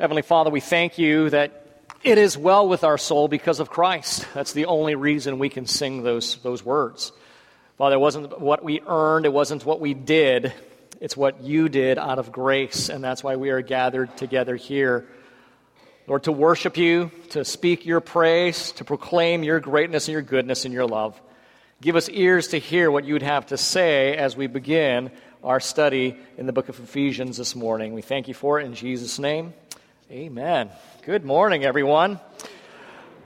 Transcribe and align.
Heavenly 0.00 0.22
Father, 0.22 0.48
we 0.48 0.60
thank 0.60 0.96
you 0.96 1.28
that 1.28 1.82
it 2.02 2.16
is 2.16 2.38
well 2.38 2.66
with 2.66 2.84
our 2.84 2.96
soul 2.96 3.28
because 3.28 3.60
of 3.60 3.68
Christ. 3.68 4.26
That's 4.32 4.54
the 4.54 4.64
only 4.64 4.94
reason 4.94 5.38
we 5.38 5.50
can 5.50 5.66
sing 5.66 6.02
those, 6.02 6.36
those 6.36 6.64
words. 6.64 7.12
Father, 7.76 7.96
it 7.96 7.98
wasn't 7.98 8.40
what 8.40 8.64
we 8.64 8.80
earned, 8.86 9.26
it 9.26 9.32
wasn't 9.34 9.66
what 9.66 9.78
we 9.78 9.92
did, 9.92 10.54
it's 11.02 11.18
what 11.18 11.42
you 11.42 11.68
did 11.68 11.98
out 11.98 12.18
of 12.18 12.32
grace, 12.32 12.88
and 12.88 13.04
that's 13.04 13.22
why 13.22 13.36
we 13.36 13.50
are 13.50 13.60
gathered 13.60 14.16
together 14.16 14.56
here. 14.56 15.06
Lord, 16.06 16.22
to 16.22 16.32
worship 16.32 16.78
you, 16.78 17.10
to 17.30 17.44
speak 17.44 17.84
your 17.84 18.00
praise, 18.00 18.72
to 18.72 18.84
proclaim 18.84 19.42
your 19.42 19.60
greatness 19.60 20.08
and 20.08 20.14
your 20.14 20.22
goodness 20.22 20.64
and 20.64 20.72
your 20.72 20.86
love. 20.86 21.20
Give 21.82 21.94
us 21.94 22.08
ears 22.08 22.48
to 22.48 22.58
hear 22.58 22.90
what 22.90 23.04
you 23.04 23.12
would 23.12 23.22
have 23.22 23.48
to 23.48 23.58
say 23.58 24.16
as 24.16 24.34
we 24.34 24.46
begin 24.46 25.10
our 25.44 25.60
study 25.60 26.16
in 26.38 26.46
the 26.46 26.54
book 26.54 26.70
of 26.70 26.80
Ephesians 26.80 27.36
this 27.36 27.54
morning. 27.54 27.92
We 27.92 28.00
thank 28.00 28.28
you 28.28 28.34
for 28.34 28.58
it 28.58 28.64
in 28.64 28.72
Jesus' 28.72 29.18
name. 29.18 29.52
Amen. 30.10 30.70
Good 31.02 31.24
morning, 31.24 31.62
everyone. 31.62 32.18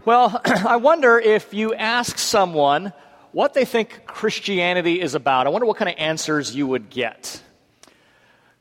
Well, 0.04 0.38
I 0.44 0.76
wonder 0.76 1.18
if 1.18 1.54
you 1.54 1.72
ask 1.72 2.18
someone 2.18 2.92
what 3.32 3.54
they 3.54 3.64
think 3.64 4.04
Christianity 4.04 5.00
is 5.00 5.14
about, 5.14 5.46
I 5.46 5.50
wonder 5.50 5.66
what 5.66 5.78
kind 5.78 5.88
of 5.88 5.94
answers 5.96 6.54
you 6.54 6.66
would 6.66 6.90
get. 6.90 7.42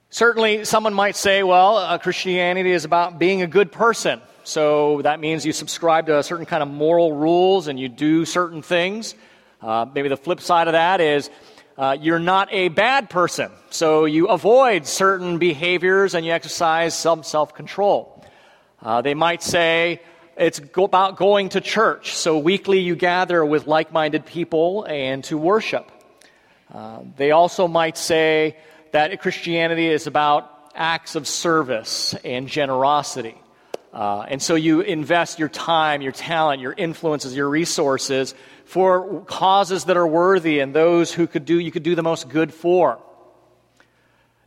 Certainly, 0.10 0.64
someone 0.64 0.94
might 0.94 1.18
say, 1.18 1.44
well, 1.44 1.76
uh, 1.76 1.98
Christianity 1.98 2.72
is 2.72 2.86
about 2.86 3.20
being 3.20 3.42
a 3.42 3.48
good 3.48 3.74
person. 3.74 4.22
So 4.46 5.02
that 5.02 5.20
means 5.20 5.46
you 5.46 5.52
subscribe 5.52 6.06
to 6.06 6.20
a 6.20 6.24
certain 6.24 6.46
kind 6.46 6.64
of 6.64 6.70
moral 6.70 7.12
rules 7.12 7.68
and 7.68 7.78
you 7.78 7.90
do 7.90 8.24
certain 8.24 8.62
things. 8.62 9.16
Uh, 9.62 9.86
maybe 9.94 10.08
the 10.08 10.16
flip 10.16 10.40
side 10.40 10.70
of 10.70 10.72
that 10.72 11.02
is 11.02 11.30
uh, 11.78 11.98
you're 12.00 12.20
not 12.20 12.48
a 12.54 12.70
bad 12.70 13.10
person, 13.10 13.52
so 13.70 14.06
you 14.06 14.28
avoid 14.28 14.86
certain 14.86 15.40
behaviors 15.40 16.14
and 16.14 16.26
you 16.26 16.32
exercise 16.32 16.98
some 16.98 17.24
self 17.24 17.54
control. 17.54 18.13
Uh, 18.84 19.02
they 19.02 19.14
might 19.14 19.42
say 19.42 20.02
it's 20.36 20.60
about 20.76 21.16
going 21.16 21.50
to 21.50 21.62
church, 21.62 22.16
so 22.16 22.38
weekly 22.38 22.80
you 22.80 22.96
gather 22.96 23.46
with 23.46 23.66
like 23.66 23.94
minded 23.94 24.26
people 24.26 24.84
and 24.84 25.24
to 25.24 25.38
worship. 25.38 25.90
Uh, 26.74 27.00
they 27.16 27.32
also 27.32 27.68
might 27.68 27.98
say 27.98 28.58
that 28.92 29.22
Christianity 29.22 29.88
is 29.88 30.06
about 30.06 30.72
acts 30.76 31.16
of 31.16 31.28
service 31.28 32.14
and 32.26 32.48
generosity. 32.50 33.38
Uh, 33.94 34.26
and 34.28 34.42
so 34.42 34.56
you 34.56 34.82
invest 34.82 35.40
your 35.40 35.50
time, 35.50 36.02
your 36.02 36.12
talent, 36.12 36.62
your 36.62 36.74
influences, 36.74 37.36
your 37.36 37.48
resources 37.48 38.34
for 38.66 39.22
causes 39.26 39.86
that 39.86 39.96
are 39.96 40.08
worthy 40.08 40.60
and 40.60 40.74
those 40.74 41.14
who 41.14 41.28
could 41.28 41.46
do 41.46 41.60
you 41.60 41.72
could 41.72 41.84
do 41.84 41.96
the 41.96 42.04
most 42.04 42.28
good 42.28 42.54
for. 42.54 43.00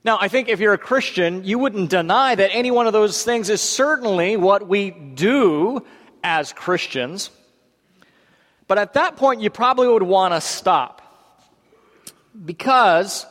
Now, 0.06 0.18
I 0.20 0.28
think 0.28 0.48
if 0.48 0.60
you're 0.60 0.72
a 0.72 0.78
Christian, 0.78 1.42
you 1.42 1.58
wouldn't 1.58 1.90
deny 1.90 2.36
that 2.36 2.54
any 2.54 2.70
one 2.70 2.86
of 2.86 2.92
those 2.92 3.24
things 3.24 3.50
is 3.50 3.60
certainly 3.60 4.36
what 4.36 4.68
we 4.68 4.90
do 4.90 5.84
as 6.22 6.52
Christians. 6.52 7.28
But 8.68 8.78
at 8.78 8.92
that 8.92 9.16
point, 9.16 9.40
you 9.40 9.50
probably 9.50 9.88
would 9.88 10.04
want 10.04 10.32
to 10.32 10.40
stop. 10.40 11.02
Because 12.44 13.26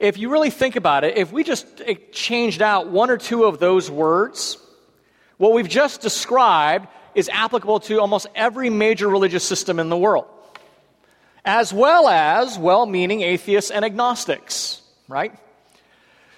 if 0.00 0.18
you 0.18 0.30
really 0.30 0.50
think 0.50 0.74
about 0.74 1.04
it, 1.04 1.16
if 1.16 1.30
we 1.30 1.44
just 1.44 1.68
changed 2.10 2.60
out 2.60 2.88
one 2.88 3.08
or 3.08 3.16
two 3.16 3.44
of 3.44 3.60
those 3.60 3.88
words, 3.88 4.58
what 5.36 5.52
we've 5.52 5.68
just 5.68 6.00
described 6.00 6.88
is 7.14 7.28
applicable 7.28 7.78
to 7.82 8.00
almost 8.00 8.26
every 8.34 8.68
major 8.68 9.06
religious 9.06 9.44
system 9.44 9.78
in 9.78 9.90
the 9.90 9.96
world, 9.96 10.26
as 11.44 11.72
well 11.72 12.08
as 12.08 12.58
well 12.58 12.84
meaning 12.84 13.20
atheists 13.20 13.70
and 13.70 13.84
agnostics, 13.84 14.82
right? 15.06 15.38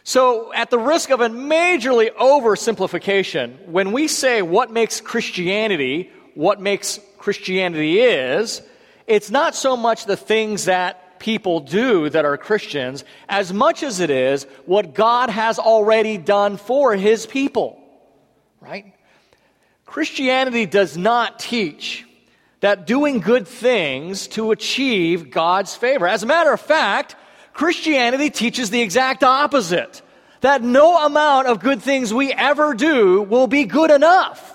So, 0.02 0.52
at 0.54 0.70
the 0.70 0.78
risk 0.78 1.10
of 1.10 1.20
a 1.20 1.28
majorly 1.28 2.10
oversimplification, 2.14 3.68
when 3.68 3.92
we 3.92 4.08
say 4.08 4.40
what 4.42 4.70
makes 4.70 5.00
Christianity 5.00 6.10
what 6.34 6.60
makes 6.60 6.98
Christianity 7.18 8.00
is, 8.00 8.62
it's 9.06 9.30
not 9.30 9.54
so 9.54 9.76
much 9.76 10.06
the 10.06 10.16
things 10.16 10.66
that 10.66 11.18
people 11.18 11.60
do 11.60 12.08
that 12.08 12.24
are 12.24 12.38
Christians 12.38 13.04
as 13.28 13.52
much 13.52 13.82
as 13.82 14.00
it 14.00 14.10
is 14.10 14.44
what 14.64 14.94
God 14.94 15.28
has 15.28 15.58
already 15.58 16.16
done 16.16 16.56
for 16.56 16.96
his 16.96 17.26
people, 17.26 17.78
right? 18.60 18.94
Christianity 19.84 20.66
does 20.66 20.96
not 20.96 21.38
teach 21.38 22.06
that 22.60 22.86
doing 22.86 23.20
good 23.20 23.46
things 23.46 24.28
to 24.28 24.50
achieve 24.52 25.30
God's 25.30 25.74
favor. 25.74 26.06
As 26.06 26.22
a 26.22 26.26
matter 26.26 26.52
of 26.52 26.60
fact, 26.60 27.16
Christianity 27.52 28.30
teaches 28.30 28.70
the 28.70 28.80
exact 28.80 29.22
opposite 29.24 30.02
that 30.40 30.62
no 30.62 31.04
amount 31.04 31.48
of 31.48 31.60
good 31.60 31.82
things 31.82 32.12
we 32.14 32.32
ever 32.32 32.74
do 32.74 33.22
will 33.22 33.46
be 33.46 33.64
good 33.64 33.90
enough. 33.90 34.54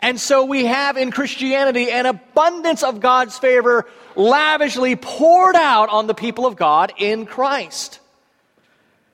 And 0.00 0.20
so 0.20 0.44
we 0.44 0.66
have 0.66 0.96
in 0.96 1.10
Christianity 1.10 1.90
an 1.90 2.06
abundance 2.06 2.82
of 2.82 3.00
God's 3.00 3.38
favor 3.38 3.86
lavishly 4.16 4.96
poured 4.96 5.56
out 5.56 5.88
on 5.88 6.06
the 6.06 6.14
people 6.14 6.46
of 6.46 6.56
God 6.56 6.92
in 6.98 7.26
Christ. 7.26 8.00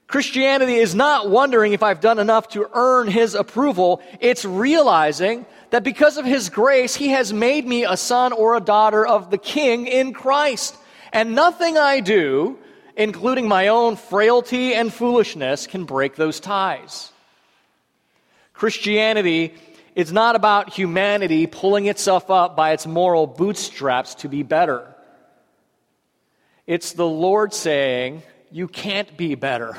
Christianity 0.08 0.74
is 0.74 0.92
not 0.92 1.30
wondering 1.30 1.72
if 1.72 1.84
I've 1.84 2.00
done 2.00 2.18
enough 2.18 2.48
to 2.50 2.68
earn 2.74 3.06
his 3.06 3.36
approval. 3.36 4.02
It's 4.18 4.44
realizing 4.44 5.46
that 5.70 5.84
because 5.84 6.16
of 6.16 6.24
his 6.24 6.50
grace, 6.50 6.96
he 6.96 7.10
has 7.10 7.32
made 7.32 7.64
me 7.64 7.84
a 7.84 7.96
son 7.96 8.32
or 8.32 8.56
a 8.56 8.60
daughter 8.60 9.06
of 9.06 9.30
the 9.30 9.38
king 9.38 9.86
in 9.86 10.12
Christ. 10.12 10.76
And 11.12 11.36
nothing 11.36 11.78
I 11.78 12.00
do, 12.00 12.58
including 12.96 13.48
my 13.48 13.68
own 13.68 13.96
frailty 13.96 14.74
and 14.74 14.92
foolishness, 14.92 15.66
can 15.66 15.84
break 15.84 16.16
those 16.16 16.40
ties. 16.40 17.12
Christianity 18.52 19.54
is 19.94 20.12
not 20.12 20.36
about 20.36 20.72
humanity 20.72 21.46
pulling 21.46 21.86
itself 21.86 22.30
up 22.30 22.56
by 22.56 22.72
its 22.72 22.86
moral 22.86 23.26
bootstraps 23.26 24.14
to 24.16 24.28
be 24.28 24.42
better. 24.42 24.86
It's 26.66 26.92
the 26.92 27.06
Lord 27.06 27.52
saying, 27.52 28.22
You 28.50 28.68
can't 28.68 29.16
be 29.16 29.34
better. 29.34 29.76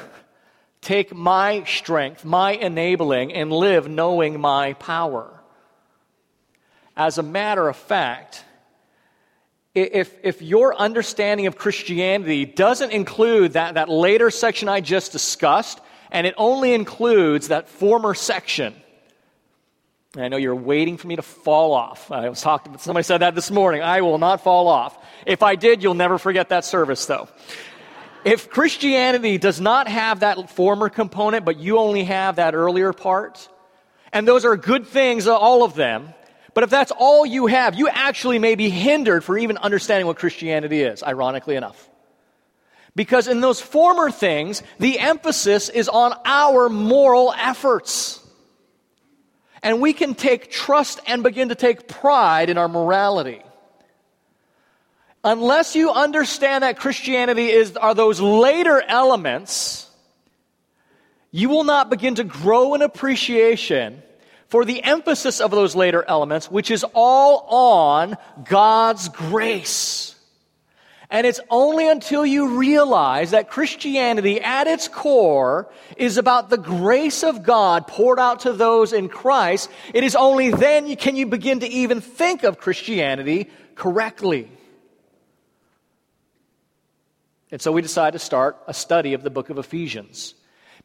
Take 0.81 1.13
my 1.13 1.63
strength, 1.63 2.25
my 2.25 2.53
enabling, 2.53 3.33
and 3.33 3.51
live 3.51 3.87
knowing 3.87 4.39
my 4.39 4.73
power. 4.73 5.31
As 6.97 7.17
a 7.17 7.23
matter 7.23 7.69
of 7.69 7.77
fact, 7.77 8.43
if, 9.73 10.13
if 10.23 10.41
your 10.41 10.75
understanding 10.75 11.47
of 11.47 11.57
Christianity 11.57 12.45
doesn't 12.45 12.91
include 12.91 13.53
that, 13.53 13.75
that 13.75 13.89
later 13.89 14.29
section 14.29 14.67
I 14.67 14.81
just 14.81 15.11
discussed, 15.11 15.79
and 16.11 16.27
it 16.27 16.33
only 16.37 16.73
includes 16.73 17.47
that 17.47 17.69
former 17.69 18.13
section, 18.13 18.75
I 20.17 20.27
know 20.27 20.35
you're 20.35 20.53
waiting 20.55 20.97
for 20.97 21.07
me 21.07 21.15
to 21.15 21.21
fall 21.21 21.71
off. 21.73 22.11
I 22.11 22.27
was 22.27 22.41
talking, 22.41 22.77
somebody 22.79 23.03
said 23.03 23.19
that 23.19 23.33
this 23.33 23.49
morning. 23.49 23.81
I 23.81 24.01
will 24.01 24.17
not 24.17 24.43
fall 24.43 24.67
off. 24.67 24.97
If 25.25 25.41
I 25.41 25.55
did, 25.55 25.81
you'll 25.81 25.93
never 25.93 26.17
forget 26.17 26.49
that 26.49 26.65
service, 26.65 27.05
though. 27.05 27.29
If 28.25 28.49
Christianity 28.49 29.37
does 29.37 29.61
not 29.61 29.87
have 29.87 30.19
that 30.19 30.49
former 30.49 30.89
component, 30.89 31.45
but 31.45 31.59
you 31.59 31.77
only 31.77 32.03
have 32.03 32.35
that 32.35 32.55
earlier 32.55 32.91
part, 32.91 33.47
and 34.11 34.27
those 34.27 34.43
are 34.43 34.57
good 34.57 34.85
things, 34.85 35.27
all 35.27 35.63
of 35.63 35.75
them, 35.75 36.13
but 36.53 36.63
if 36.63 36.69
that's 36.69 36.91
all 36.91 37.25
you 37.25 37.47
have, 37.47 37.75
you 37.75 37.87
actually 37.87 38.39
may 38.39 38.55
be 38.55 38.69
hindered 38.69 39.23
for 39.23 39.37
even 39.37 39.57
understanding 39.57 40.05
what 40.05 40.17
Christianity 40.17 40.81
is, 40.81 41.01
ironically 41.03 41.55
enough. 41.55 41.89
Because 42.93 43.27
in 43.29 43.39
those 43.39 43.61
former 43.61 44.11
things, 44.11 44.63
the 44.77 44.99
emphasis 44.99 45.69
is 45.69 45.87
on 45.87 46.13
our 46.25 46.67
moral 46.67 47.33
efforts. 47.37 48.19
And 49.63 49.79
we 49.79 49.93
can 49.93 50.13
take 50.13 50.51
trust 50.51 50.99
and 51.07 51.23
begin 51.23 51.49
to 51.49 51.55
take 51.55 51.87
pride 51.87 52.49
in 52.49 52.57
our 52.57 52.67
morality. 52.67 53.41
Unless 55.23 55.75
you 55.75 55.91
understand 55.91 56.63
that 56.63 56.79
Christianity 56.79 57.49
is, 57.49 57.77
are 57.77 57.93
those 57.93 58.19
later 58.19 58.81
elements, 58.85 59.87
you 61.31 61.47
will 61.47 61.63
not 61.63 61.89
begin 61.89 62.15
to 62.15 62.23
grow 62.25 62.73
in 62.73 62.81
appreciation 62.81 64.01
for 64.51 64.65
the 64.65 64.83
emphasis 64.83 65.39
of 65.39 65.49
those 65.49 65.77
later 65.77 66.03
elements, 66.05 66.51
which 66.51 66.71
is 66.71 66.83
all 66.93 67.45
on 67.47 68.17
God's 68.43 69.07
grace. 69.07 70.13
And 71.09 71.25
it's 71.25 71.39
only 71.49 71.87
until 71.87 72.25
you 72.25 72.57
realize 72.57 73.31
that 73.31 73.49
Christianity 73.49 74.41
at 74.41 74.67
its 74.67 74.89
core 74.89 75.71
is 75.95 76.17
about 76.17 76.49
the 76.49 76.57
grace 76.57 77.23
of 77.23 77.43
God 77.43 77.87
poured 77.87 78.19
out 78.19 78.41
to 78.41 78.51
those 78.51 78.91
in 78.91 79.07
Christ, 79.07 79.69
it 79.93 80.03
is 80.03 80.17
only 80.17 80.51
then 80.51 80.97
can 80.97 81.15
you 81.15 81.27
begin 81.27 81.61
to 81.61 81.67
even 81.67 82.01
think 82.01 82.43
of 82.43 82.59
Christianity 82.59 83.49
correctly. 83.75 84.51
And 87.51 87.61
so 87.61 87.71
we 87.71 87.81
decided 87.81 88.19
to 88.19 88.25
start 88.25 88.57
a 88.67 88.73
study 88.73 89.13
of 89.13 89.23
the 89.23 89.29
book 89.29 89.49
of 89.49 89.57
Ephesians. 89.57 90.33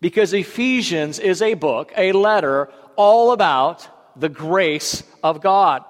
Because 0.00 0.32
Ephesians 0.32 1.18
is 1.18 1.40
a 1.40 1.54
book, 1.54 1.90
a 1.96 2.12
letter, 2.12 2.68
all 2.96 3.32
about 3.32 3.88
the 4.18 4.28
grace 4.28 5.02
of 5.22 5.40
God. 5.40 5.84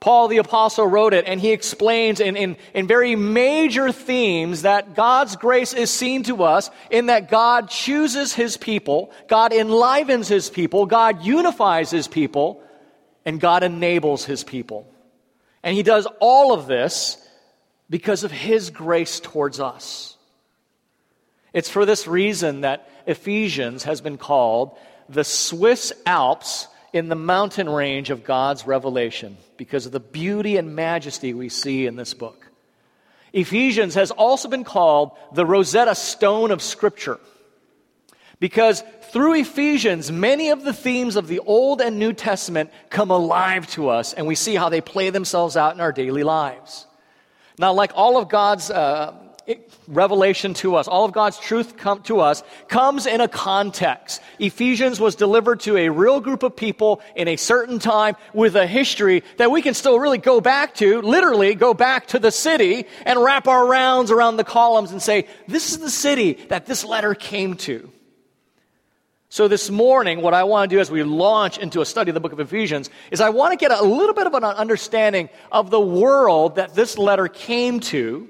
Paul 0.00 0.28
the 0.28 0.38
Apostle 0.38 0.86
wrote 0.86 1.12
it, 1.12 1.26
and 1.26 1.38
he 1.38 1.52
explains 1.52 2.20
in, 2.20 2.34
in, 2.34 2.56
in 2.72 2.86
very 2.86 3.16
major 3.16 3.92
themes 3.92 4.62
that 4.62 4.94
God's 4.94 5.36
grace 5.36 5.74
is 5.74 5.90
seen 5.90 6.22
to 6.22 6.42
us 6.42 6.70
in 6.90 7.06
that 7.06 7.30
God 7.30 7.68
chooses 7.68 8.32
his 8.32 8.56
people, 8.56 9.12
God 9.28 9.52
enlivens 9.52 10.26
his 10.26 10.48
people, 10.48 10.86
God 10.86 11.22
unifies 11.22 11.90
his 11.90 12.08
people, 12.08 12.62
and 13.26 13.38
God 13.38 13.62
enables 13.62 14.24
his 14.24 14.42
people. 14.42 14.90
And 15.62 15.76
he 15.76 15.82
does 15.82 16.06
all 16.18 16.54
of 16.54 16.66
this 16.66 17.18
because 17.90 18.24
of 18.24 18.30
his 18.30 18.70
grace 18.70 19.20
towards 19.20 19.60
us. 19.60 20.16
It's 21.52 21.68
for 21.68 21.84
this 21.84 22.06
reason 22.06 22.62
that 22.62 22.88
Ephesians 23.06 23.82
has 23.84 24.00
been 24.00 24.16
called 24.16 24.78
the 25.10 25.24
Swiss 25.24 25.92
Alps 26.06 26.68
in 26.92 27.08
the 27.08 27.16
mountain 27.16 27.68
range 27.68 28.10
of 28.10 28.24
God's 28.24 28.66
revelation 28.66 29.36
because 29.56 29.86
of 29.86 29.92
the 29.92 30.00
beauty 30.00 30.56
and 30.56 30.74
majesty 30.74 31.34
we 31.34 31.48
see 31.48 31.86
in 31.86 31.96
this 31.96 32.14
book. 32.14 32.46
Ephesians 33.32 33.94
has 33.94 34.10
also 34.10 34.48
been 34.48 34.64
called 34.64 35.12
the 35.32 35.46
Rosetta 35.46 35.94
Stone 35.94 36.50
of 36.50 36.62
Scripture 36.62 37.20
because 38.40 38.82
through 39.12 39.34
Ephesians, 39.34 40.10
many 40.10 40.50
of 40.50 40.64
the 40.64 40.72
themes 40.72 41.16
of 41.16 41.28
the 41.28 41.40
Old 41.40 41.80
and 41.80 41.98
New 41.98 42.12
Testament 42.12 42.70
come 42.88 43.10
alive 43.10 43.66
to 43.72 43.88
us 43.88 44.14
and 44.14 44.26
we 44.26 44.34
see 44.34 44.54
how 44.54 44.68
they 44.68 44.80
play 44.80 45.10
themselves 45.10 45.56
out 45.56 45.74
in 45.74 45.80
our 45.80 45.92
daily 45.92 46.22
lives. 46.24 46.86
Now, 47.58 47.72
like 47.72 47.92
all 47.94 48.16
of 48.16 48.28
God's 48.28 48.70
uh, 48.70 49.14
revelation 49.90 50.54
to 50.54 50.76
us, 50.76 50.88
all 50.88 51.04
of 51.04 51.12
God's 51.12 51.38
truth 51.38 51.76
come 51.76 52.02
to 52.02 52.20
us, 52.20 52.42
comes 52.68 53.06
in 53.06 53.20
a 53.20 53.28
context. 53.28 54.22
Ephesians 54.38 55.00
was 55.00 55.14
delivered 55.14 55.60
to 55.60 55.76
a 55.76 55.88
real 55.90 56.20
group 56.20 56.42
of 56.42 56.56
people 56.56 57.02
in 57.16 57.28
a 57.28 57.36
certain 57.36 57.78
time 57.78 58.16
with 58.32 58.56
a 58.56 58.66
history 58.66 59.22
that 59.36 59.50
we 59.50 59.62
can 59.62 59.74
still 59.74 59.98
really 59.98 60.18
go 60.18 60.40
back 60.40 60.74
to, 60.76 61.02
literally 61.02 61.54
go 61.54 61.74
back 61.74 62.06
to 62.08 62.18
the 62.18 62.30
city 62.30 62.86
and 63.04 63.22
wrap 63.22 63.48
our 63.48 63.66
rounds 63.66 64.10
around 64.10 64.36
the 64.36 64.44
columns 64.44 64.92
and 64.92 65.02
say, 65.02 65.26
this 65.48 65.72
is 65.72 65.78
the 65.78 65.90
city 65.90 66.34
that 66.48 66.66
this 66.66 66.84
letter 66.84 67.14
came 67.14 67.56
to. 67.56 67.90
So, 69.32 69.46
this 69.46 69.70
morning, 69.70 70.22
what 70.22 70.34
I 70.34 70.42
want 70.42 70.68
to 70.68 70.76
do 70.76 70.80
as 70.80 70.90
we 70.90 71.04
launch 71.04 71.56
into 71.56 71.80
a 71.80 71.86
study 71.86 72.10
of 72.10 72.14
the 72.14 72.20
book 72.20 72.32
of 72.32 72.40
Ephesians 72.40 72.90
is 73.12 73.20
I 73.20 73.28
want 73.28 73.52
to 73.52 73.56
get 73.56 73.70
a 73.70 73.80
little 73.80 74.12
bit 74.12 74.26
of 74.26 74.34
an 74.34 74.42
understanding 74.42 75.28
of 75.52 75.70
the 75.70 75.80
world 75.80 76.56
that 76.56 76.74
this 76.74 76.98
letter 76.98 77.28
came 77.28 77.78
to 77.78 78.28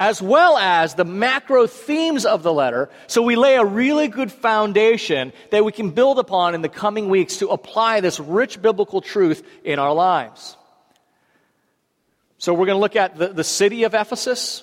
as 0.00 0.22
well 0.22 0.56
as 0.56 0.94
the 0.94 1.04
macro 1.04 1.66
themes 1.66 2.24
of 2.24 2.42
the 2.42 2.52
letter, 2.52 2.88
so 3.06 3.20
we 3.20 3.36
lay 3.36 3.56
a 3.56 3.64
really 3.64 4.08
good 4.08 4.32
foundation 4.32 5.30
that 5.50 5.62
we 5.62 5.70
can 5.70 5.90
build 5.90 6.18
upon 6.18 6.54
in 6.54 6.62
the 6.62 6.70
coming 6.70 7.10
weeks 7.10 7.36
to 7.36 7.48
apply 7.48 8.00
this 8.00 8.18
rich 8.18 8.60
biblical 8.62 9.02
truth 9.02 9.46
in 9.62 9.78
our 9.78 9.92
lives. 9.92 10.56
So 12.38 12.54
we're 12.54 12.64
going 12.64 12.76
to 12.76 12.80
look 12.80 12.96
at 12.96 13.18
the, 13.18 13.28
the 13.28 13.44
city 13.44 13.84
of 13.84 13.92
Ephesus, 13.92 14.62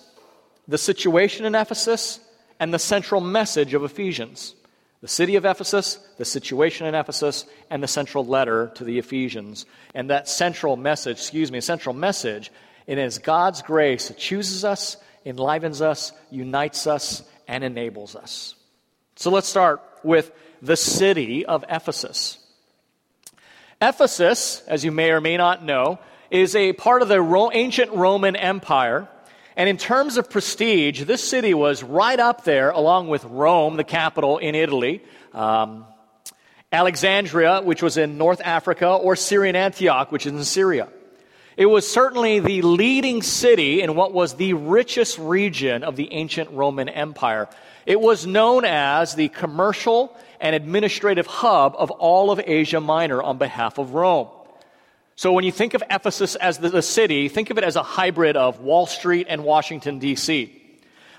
the 0.68 0.80
situation 0.80 1.46
in 1.46 1.54
Ephesus, 1.54 2.20
and 2.60 2.74
the 2.74 2.80
central 2.80 3.22
message 3.22 3.76
of 3.76 3.84
Ephesians. 3.84 4.56
The 5.02 5.08
city 5.08 5.36
of 5.36 5.46
Ephesus, 5.46 6.00
the 6.18 6.26
situation 6.26 6.88
in 6.88 6.96
Ephesus, 6.96 7.46
and 7.70 7.84
the 7.84 7.88
central 7.88 8.26
letter 8.26 8.72
to 8.74 8.84
the 8.84 8.98
Ephesians. 8.98 9.68
And 9.94 10.10
that 10.10 10.28
central 10.28 10.76
message, 10.76 11.18
excuse 11.18 11.52
me, 11.52 11.62
central 11.62 11.94
message, 11.94 12.52
it 12.88 12.98
is 12.98 13.20
God's 13.20 13.62
grace 13.62 14.08
that 14.08 14.18
chooses 14.18 14.66
us 14.66 14.98
enlivens 15.28 15.82
us, 15.82 16.14
unites 16.32 16.88
us, 16.88 17.22
and 17.48 17.64
enables 17.64 18.16
us. 18.16 18.56
So 19.18 19.30
let's 19.30 19.48
start 19.48 19.82
with 20.04 20.32
the 20.62 20.78
city 20.78 21.46
of 21.46 21.66
Ephesus. 21.70 22.40
Ephesus, 23.82 24.64
as 24.68 24.86
you 24.86 24.92
may 24.92 25.12
or 25.12 25.22
may 25.22 25.38
not 25.38 25.64
know, 25.64 26.00
is 26.32 26.56
a 26.56 26.74
part 26.74 27.02
of 27.02 27.10
the 27.10 27.22
ancient 27.54 27.92
Roman 27.92 28.36
Empire. 28.36 29.08
And 29.56 29.68
in 29.68 29.78
terms 29.78 30.18
of 30.18 30.30
prestige, 30.30 31.04
this 31.04 31.24
city 31.24 31.54
was 31.54 31.84
right 31.84 32.20
up 32.20 32.44
there 32.44 32.70
along 32.70 33.10
with 33.10 33.24
Rome, 33.26 33.76
the 33.76 33.84
capital 33.84 34.38
in 34.38 34.56
Italy, 34.56 35.04
um, 35.34 35.86
Alexandria, 36.72 37.62
which 37.62 37.82
was 37.82 37.98
in 37.98 38.18
North 38.18 38.42
Africa, 38.44 38.88
or 38.88 39.16
Syrian 39.16 39.56
Antioch, 39.56 40.12
which 40.12 40.26
is 40.26 40.34
in 40.34 40.44
Syria. 40.44 40.90
It 41.58 41.66
was 41.66 41.90
certainly 41.90 42.40
the 42.40 42.62
leading 42.62 43.24
city 43.24 43.82
in 43.82 43.96
what 43.96 44.14
was 44.14 44.36
the 44.36 44.54
richest 44.54 45.18
region 45.18 45.84
of 45.84 45.96
the 45.96 46.14
ancient 46.14 46.52
Roman 46.52 46.88
Empire. 46.88 47.50
It 47.88 48.00
was 48.00 48.28
known 48.28 48.64
as 48.64 49.16
the 49.16 49.30
commercial 49.30 50.16
and 50.40 50.56
administrative 50.56 51.26
hub 51.26 51.76
of 51.76 51.90
all 51.90 52.30
of 52.30 52.40
Asia 52.46 52.80
Minor 52.80 53.24
on 53.24 53.40
behalf 53.40 53.80
of 53.80 53.96
Rome. 53.96 54.28
So 55.16 55.34
when 55.34 55.46
you 55.46 55.52
think 55.52 55.74
of 55.74 55.82
Ephesus 55.90 56.36
as 56.36 56.60
the, 56.60 56.70
the 56.70 56.84
city, 56.84 57.28
think 57.28 57.50
of 57.50 57.58
it 57.58 57.64
as 57.64 57.76
a 57.76 57.82
hybrid 57.82 58.38
of 58.38 58.60
Wall 58.60 58.86
Street 58.86 59.26
and 59.28 59.44
Washington, 59.44 59.98
D.C. 59.98 60.62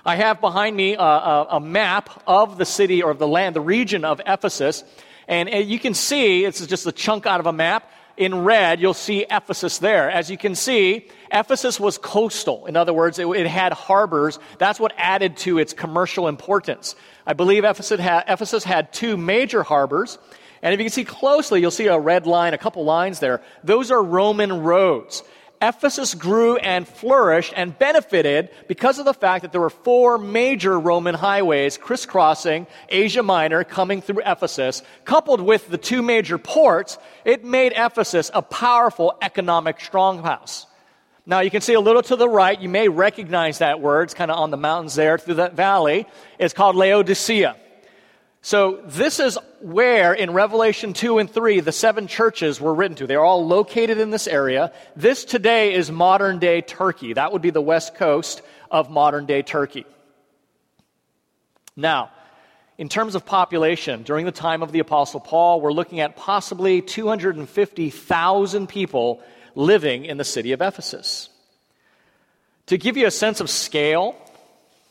I 0.05 0.15
have 0.15 0.39
behind 0.39 0.73
me 0.73 0.93
a, 0.93 1.01
a, 1.01 1.47
a, 1.51 1.59
map 1.59 2.23
of 2.25 2.57
the 2.57 2.65
city 2.65 3.03
or 3.03 3.11
of 3.11 3.19
the 3.19 3.27
land, 3.27 3.57
the 3.57 3.61
region 3.61 4.05
of 4.05 4.21
Ephesus. 4.25 4.85
And 5.27 5.49
uh, 5.49 5.57
you 5.57 5.79
can 5.79 5.93
see, 5.93 6.45
it's 6.45 6.65
just 6.65 6.87
a 6.87 6.93
chunk 6.93 7.25
out 7.25 7.41
of 7.41 7.45
a 7.45 7.51
map 7.51 7.91
in 8.19 8.43
red, 8.43 8.81
you'll 8.81 8.93
see 8.93 9.25
Ephesus 9.31 9.79
there. 9.79 10.11
As 10.11 10.29
you 10.29 10.37
can 10.37 10.53
see, 10.53 11.07
Ephesus 11.31 11.79
was 11.79 11.97
coastal. 11.97 12.65
In 12.65 12.75
other 12.75 12.93
words, 12.93 13.17
it, 13.17 13.25
it 13.25 13.47
had 13.47 13.71
harbors. 13.71 14.39
That's 14.57 14.77
what 14.77 14.93
added 14.97 15.37
to 15.37 15.57
its 15.57 15.71
commercial 15.71 16.27
importance. 16.27 16.95
I 17.25 17.31
believe 17.31 17.63
Ephesus 17.63 17.97
had, 17.97 18.25
Ephesus 18.27 18.65
had 18.65 18.91
two 18.91 19.15
major 19.15 19.63
harbors. 19.63 20.19
And 20.61 20.73
if 20.73 20.81
you 20.81 20.83
can 20.83 20.91
see 20.91 21.05
closely, 21.05 21.61
you'll 21.61 21.71
see 21.71 21.87
a 21.87 21.97
red 21.97 22.27
line, 22.27 22.53
a 22.53 22.57
couple 22.57 22.83
lines 22.83 23.21
there. 23.21 23.41
Those 23.63 23.89
are 23.89 24.03
Roman 24.03 24.63
roads. 24.63 25.23
Ephesus 25.61 26.13
grew 26.13 26.55
and 26.57 26.87
flourished 26.87 27.53
and 27.55 27.77
benefited 27.77 28.49
because 28.67 28.97
of 28.97 29.05
the 29.05 29.13
fact 29.13 29.41
that 29.41 29.51
there 29.51 29.59
were 29.59 29.69
four 29.69 30.17
major 30.17 30.79
Roman 30.79 31.15
highways 31.15 31.77
crisscrossing 31.77 32.65
Asia 32.87 33.23
Minor 33.23 33.63
coming 33.65 34.01
through 34.01 34.21
Ephesus. 34.25 34.81
Coupled 35.03 35.41
with 35.41 35.67
the 35.69 35.77
two 35.77 36.01
major 36.01 36.37
ports, 36.37 36.97
it 37.25 37.43
made 37.43 37.73
Ephesus 37.75 38.31
a 38.33 38.41
powerful 38.41 39.17
economic 39.21 39.79
stronghouse. 39.79 40.65
Now, 41.25 41.41
you 41.41 41.51
can 41.51 41.61
see 41.61 41.73
a 41.73 41.81
little 41.81 42.01
to 42.03 42.15
the 42.15 42.29
right, 42.29 42.59
you 42.59 42.69
may 42.69 42.87
recognize 42.87 43.59
that 43.59 43.81
word. 43.81 44.03
It's 44.03 44.13
kind 44.13 44.31
of 44.31 44.39
on 44.39 44.51
the 44.51 44.57
mountains 44.57 44.95
there 44.95 45.17
through 45.17 45.35
that 45.35 45.53
valley. 45.53 46.07
It's 46.39 46.53
called 46.53 46.75
Laodicea. 46.75 47.55
So, 48.41 48.81
this 48.85 49.19
is 49.19 49.37
where 49.59 50.13
in 50.13 50.31
Revelation 50.31 50.93
2 50.93 51.17
and 51.17 51.29
3 51.29 51.59
the 51.59 51.73
seven 51.73 52.07
churches 52.07 52.61
were 52.61 52.73
written 52.73 52.95
to. 52.97 53.07
They're 53.07 53.23
all 53.23 53.45
located 53.45 53.97
in 53.97 54.11
this 54.11 54.27
area. 54.27 54.71
This 54.95 55.25
today 55.25 55.73
is 55.73 55.91
modern 55.91 56.39
day 56.39 56.61
Turkey. 56.61 57.13
That 57.13 57.33
would 57.33 57.41
be 57.41 57.49
the 57.49 57.61
west 57.61 57.95
coast 57.95 58.41
of 58.71 58.89
modern 58.89 59.25
day 59.25 59.41
Turkey. 59.41 59.85
Now, 61.75 62.11
in 62.77 62.87
terms 62.87 63.15
of 63.15 63.25
population, 63.25 64.03
during 64.03 64.25
the 64.25 64.31
time 64.31 64.63
of 64.63 64.71
the 64.71 64.79
Apostle 64.79 65.19
Paul, 65.19 65.59
we're 65.59 65.73
looking 65.73 65.99
at 65.99 66.15
possibly 66.15 66.81
250,000 66.81 68.67
people 68.69 69.21
living 69.53 70.05
in 70.05 70.15
the 70.15 70.23
city 70.23 70.53
of 70.53 70.61
Ephesus. 70.61 71.27
To 72.67 72.77
give 72.77 72.95
you 72.95 73.05
a 73.05 73.11
sense 73.11 73.41
of 73.41 73.49
scale, 73.49 74.15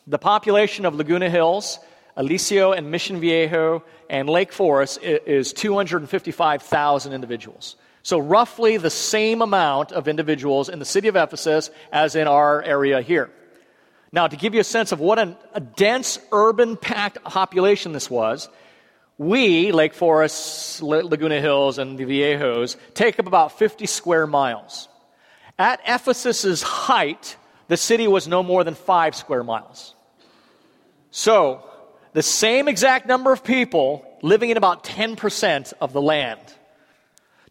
the 0.06 0.18
population 0.18 0.84
of 0.84 0.94
Laguna 0.96 1.30
Hills 1.30 1.78
Aliso 2.18 2.72
and 2.72 2.90
Mission 2.90 3.20
Viejo 3.20 3.84
and 4.10 4.28
Lake 4.28 4.52
Forest 4.52 4.98
is 5.02 5.52
255,000 5.52 7.12
individuals. 7.12 7.76
So, 8.02 8.18
roughly 8.18 8.76
the 8.76 8.90
same 8.90 9.40
amount 9.40 9.92
of 9.92 10.08
individuals 10.08 10.68
in 10.68 10.80
the 10.80 10.84
city 10.84 11.06
of 11.06 11.14
Ephesus 11.14 11.70
as 11.92 12.16
in 12.16 12.26
our 12.26 12.60
area 12.62 13.02
here. 13.02 13.30
Now, 14.10 14.26
to 14.26 14.36
give 14.36 14.52
you 14.52 14.60
a 14.60 14.64
sense 14.64 14.90
of 14.90 14.98
what 14.98 15.20
an, 15.20 15.36
a 15.52 15.60
dense, 15.60 16.18
urban 16.32 16.76
packed 16.76 17.22
population 17.22 17.92
this 17.92 18.10
was, 18.10 18.48
we, 19.16 19.70
Lake 19.70 19.94
Forest, 19.94 20.82
Laguna 20.82 21.40
Hills, 21.40 21.78
and 21.78 21.98
the 21.98 22.04
Viejos, 22.04 22.76
take 22.94 23.20
up 23.20 23.26
about 23.26 23.58
50 23.58 23.86
square 23.86 24.26
miles. 24.26 24.88
At 25.56 25.80
Ephesus's 25.84 26.62
height, 26.62 27.36
the 27.68 27.76
city 27.76 28.08
was 28.08 28.26
no 28.26 28.42
more 28.42 28.64
than 28.64 28.74
five 28.74 29.14
square 29.14 29.44
miles. 29.44 29.94
So, 31.10 31.67
the 32.12 32.22
same 32.22 32.68
exact 32.68 33.06
number 33.06 33.32
of 33.32 33.44
people 33.44 34.04
living 34.22 34.50
in 34.50 34.56
about 34.56 34.84
10% 34.84 35.72
of 35.80 35.92
the 35.92 36.02
land. 36.02 36.40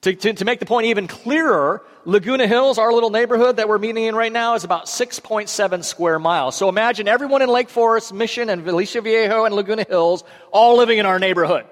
To, 0.01 0.13
to, 0.13 0.33
to, 0.33 0.45
make 0.45 0.59
the 0.59 0.65
point 0.65 0.87
even 0.87 1.07
clearer, 1.07 1.83
Laguna 2.05 2.47
Hills, 2.47 2.77
our 2.77 2.93
little 2.93 3.09
neighborhood 3.09 3.57
that 3.57 3.67
we're 3.67 3.79
meeting 3.79 4.03
in 4.03 4.15
right 4.15 4.31
now, 4.31 4.53
is 4.53 4.63
about 4.63 4.85
6.7 4.85 5.83
square 5.83 6.19
miles. 6.19 6.55
So 6.55 6.69
imagine 6.69 7.07
everyone 7.07 7.41
in 7.41 7.49
Lake 7.49 7.69
Forest, 7.69 8.13
Mission, 8.13 8.49
and 8.49 8.65
Aliso 8.67 9.01
Viejo, 9.01 9.45
and 9.45 9.55
Laguna 9.55 9.85
Hills 9.87 10.23
all 10.51 10.77
living 10.77 10.99
in 10.99 11.05
our 11.05 11.17
neighborhood. 11.17 11.65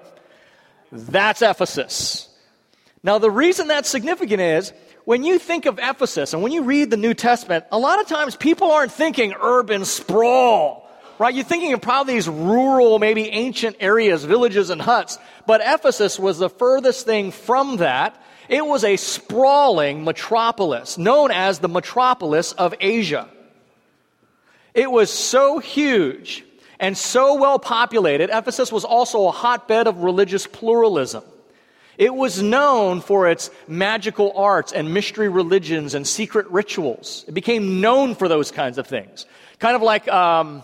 That's 0.90 1.40
Ephesus. 1.40 2.28
Now, 3.02 3.18
the 3.18 3.30
reason 3.30 3.68
that's 3.68 3.88
significant 3.88 4.40
is 4.40 4.72
when 5.04 5.22
you 5.22 5.38
think 5.38 5.66
of 5.66 5.78
Ephesus 5.80 6.32
and 6.32 6.42
when 6.42 6.50
you 6.50 6.64
read 6.64 6.90
the 6.90 6.96
New 6.96 7.14
Testament, 7.14 7.64
a 7.70 7.78
lot 7.78 8.00
of 8.00 8.08
times 8.08 8.34
people 8.34 8.72
aren't 8.72 8.90
thinking 8.90 9.34
urban 9.40 9.84
sprawl 9.84 10.85
right? 11.18 11.34
You're 11.34 11.44
thinking 11.44 11.72
of 11.72 11.80
probably 11.80 12.14
these 12.14 12.28
rural, 12.28 12.98
maybe 12.98 13.28
ancient 13.28 13.76
areas, 13.80 14.24
villages 14.24 14.70
and 14.70 14.80
huts. 14.80 15.18
But 15.46 15.60
Ephesus 15.64 16.18
was 16.18 16.38
the 16.38 16.50
furthest 16.50 17.06
thing 17.06 17.30
from 17.30 17.78
that. 17.78 18.20
It 18.48 18.64
was 18.64 18.84
a 18.84 18.96
sprawling 18.96 20.04
metropolis, 20.04 20.98
known 20.98 21.30
as 21.30 21.58
the 21.58 21.68
metropolis 21.68 22.52
of 22.52 22.74
Asia. 22.80 23.28
It 24.74 24.90
was 24.90 25.10
so 25.10 25.58
huge 25.58 26.44
and 26.78 26.96
so 26.96 27.34
well 27.36 27.58
populated. 27.58 28.30
Ephesus 28.30 28.70
was 28.70 28.84
also 28.84 29.26
a 29.26 29.32
hotbed 29.32 29.86
of 29.86 29.98
religious 29.98 30.46
pluralism. 30.46 31.24
It 31.98 32.14
was 32.14 32.42
known 32.42 33.00
for 33.00 33.28
its 33.28 33.50
magical 33.66 34.32
arts 34.36 34.72
and 34.72 34.92
mystery 34.92 35.30
religions 35.30 35.94
and 35.94 36.06
secret 36.06 36.46
rituals. 36.50 37.24
It 37.26 37.32
became 37.32 37.80
known 37.80 38.14
for 38.14 38.28
those 38.28 38.50
kinds 38.50 38.76
of 38.76 38.86
things. 38.86 39.24
Kind 39.58 39.74
of 39.74 39.80
like 39.80 40.06
um, 40.08 40.60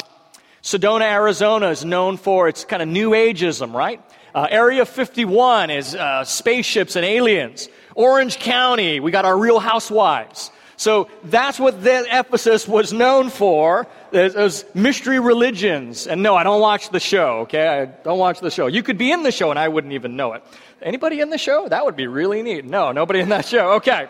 Sedona, 0.62 1.02
Arizona 1.02 1.68
is 1.68 1.84
known 1.84 2.16
for 2.16 2.48
its 2.48 2.64
kind 2.64 2.82
of 2.82 2.88
new 2.88 3.10
ageism, 3.10 3.74
right? 3.74 4.00
Uh, 4.32 4.46
Area 4.48 4.86
51 4.86 5.70
is 5.70 5.94
uh, 5.94 6.24
spaceships 6.24 6.94
and 6.94 7.04
aliens. 7.04 7.68
Orange 7.96 8.38
County, 8.38 9.00
we 9.00 9.10
got 9.10 9.24
our 9.24 9.36
real 9.36 9.58
housewives. 9.58 10.50
So 10.76 11.08
that's 11.24 11.58
what 11.58 11.82
that 11.84 12.06
Ephesus 12.10 12.66
was 12.66 12.92
known 12.92 13.28
for, 13.28 13.86
those 14.10 14.64
mystery 14.74 15.20
religions. 15.20 16.06
And 16.06 16.22
no, 16.22 16.34
I 16.34 16.44
don't 16.44 16.60
watch 16.60 16.90
the 16.90 17.00
show, 17.00 17.40
okay? 17.40 17.68
I 17.82 17.84
don't 17.84 18.18
watch 18.18 18.40
the 18.40 18.50
show. 18.50 18.68
You 18.68 18.82
could 18.82 18.98
be 18.98 19.12
in 19.12 19.22
the 19.22 19.32
show 19.32 19.50
and 19.50 19.58
I 19.58 19.68
wouldn't 19.68 19.92
even 19.92 20.16
know 20.16 20.32
it. 20.32 20.44
Anybody 20.80 21.20
in 21.20 21.30
the 21.30 21.38
show? 21.38 21.68
That 21.68 21.84
would 21.84 21.96
be 21.96 22.06
really 22.06 22.42
neat. 22.42 22.64
No, 22.64 22.92
nobody 22.92 23.20
in 23.20 23.28
that 23.28 23.46
show. 23.46 23.74
Okay. 23.74 24.08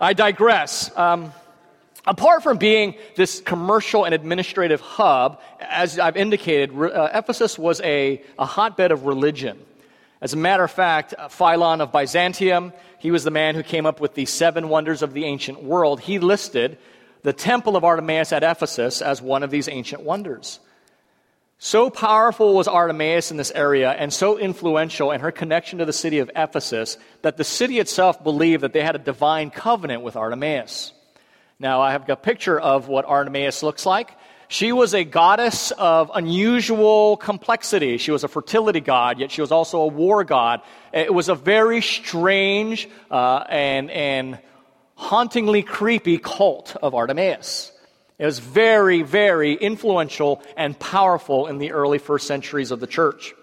I 0.00 0.12
digress. 0.12 0.96
Um, 0.96 1.32
apart 2.08 2.42
from 2.42 2.56
being 2.56 2.94
this 3.14 3.40
commercial 3.40 4.04
and 4.04 4.14
administrative 4.14 4.80
hub, 4.80 5.40
as 5.60 5.98
I've 5.98 6.16
indicated, 6.16 6.74
uh, 6.74 7.10
Ephesus 7.12 7.58
was 7.58 7.80
a, 7.82 8.22
a 8.38 8.46
hotbed 8.46 8.90
of 8.90 9.04
religion. 9.04 9.58
As 10.20 10.32
a 10.32 10.36
matter 10.36 10.64
of 10.64 10.70
fact, 10.70 11.14
uh, 11.16 11.28
Philon 11.28 11.80
of 11.80 11.92
Byzantium, 11.92 12.72
he 12.98 13.10
was 13.10 13.22
the 13.22 13.30
man 13.30 13.54
who 13.54 13.62
came 13.62 13.86
up 13.86 14.00
with 14.00 14.14
the 14.14 14.24
seven 14.24 14.68
wonders 14.70 15.02
of 15.02 15.12
the 15.12 15.26
ancient 15.26 15.62
world. 15.62 16.00
He 16.00 16.18
listed 16.18 16.78
the 17.22 17.32
temple 17.34 17.76
of 17.76 17.84
Artemis 17.84 18.32
at 18.32 18.42
Ephesus 18.42 19.02
as 19.02 19.20
one 19.20 19.42
of 19.42 19.50
these 19.50 19.68
ancient 19.68 20.02
wonders. 20.02 20.60
So 21.60 21.90
powerful 21.90 22.54
was 22.54 22.68
Artemis 22.68 23.30
in 23.30 23.36
this 23.36 23.50
area 23.50 23.90
and 23.90 24.12
so 24.12 24.38
influential 24.38 25.10
in 25.10 25.20
her 25.20 25.32
connection 25.32 25.80
to 25.80 25.84
the 25.84 25.92
city 25.92 26.20
of 26.20 26.30
Ephesus 26.34 26.96
that 27.22 27.36
the 27.36 27.44
city 27.44 27.80
itself 27.80 28.22
believed 28.22 28.62
that 28.62 28.72
they 28.72 28.82
had 28.82 28.94
a 28.94 29.00
divine 29.00 29.50
covenant 29.50 30.02
with 30.02 30.16
Artemis. 30.16 30.92
Now, 31.60 31.80
I 31.80 31.90
have 31.90 32.08
a 32.08 32.14
picture 32.14 32.58
of 32.58 32.86
what 32.86 33.04
Artemis 33.04 33.64
looks 33.64 33.84
like. 33.84 34.16
She 34.46 34.70
was 34.70 34.94
a 34.94 35.02
goddess 35.02 35.72
of 35.72 36.08
unusual 36.14 37.16
complexity. 37.16 37.98
She 37.98 38.12
was 38.12 38.22
a 38.22 38.28
fertility 38.28 38.78
god, 38.78 39.18
yet 39.18 39.32
she 39.32 39.40
was 39.40 39.50
also 39.50 39.80
a 39.80 39.88
war 39.88 40.22
god. 40.22 40.60
It 40.92 41.12
was 41.12 41.28
a 41.28 41.34
very 41.34 41.80
strange 41.80 42.88
uh, 43.10 43.42
and, 43.48 43.90
and 43.90 44.38
hauntingly 44.94 45.64
creepy 45.64 46.18
cult 46.18 46.76
of 46.80 46.94
Artemis. 46.94 47.72
It 48.20 48.24
was 48.24 48.38
very, 48.38 49.02
very 49.02 49.54
influential 49.54 50.40
and 50.56 50.78
powerful 50.78 51.48
in 51.48 51.58
the 51.58 51.72
early 51.72 51.98
first 51.98 52.28
centuries 52.28 52.70
of 52.70 52.78
the 52.78 52.86
church. 52.86 53.34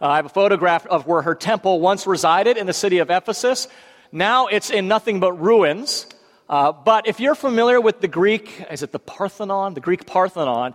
Uh, 0.00 0.08
I 0.08 0.16
have 0.16 0.26
a 0.26 0.30
photograph 0.30 0.84
of 0.88 1.06
where 1.06 1.22
her 1.22 1.36
temple 1.36 1.78
once 1.78 2.08
resided 2.08 2.56
in 2.56 2.66
the 2.66 2.72
city 2.72 2.98
of 2.98 3.08
Ephesus. 3.08 3.68
Now 4.10 4.48
it's 4.48 4.70
in 4.70 4.88
nothing 4.88 5.20
but 5.20 5.34
ruins. 5.34 6.06
Uh, 6.52 6.70
but 6.70 7.06
if 7.06 7.18
you're 7.18 7.34
familiar 7.34 7.80
with 7.80 8.02
the 8.02 8.08
Greek, 8.08 8.62
is 8.70 8.82
it 8.82 8.92
the 8.92 8.98
Parthenon? 8.98 9.72
The 9.72 9.80
Greek 9.80 10.04
Parthenon, 10.04 10.74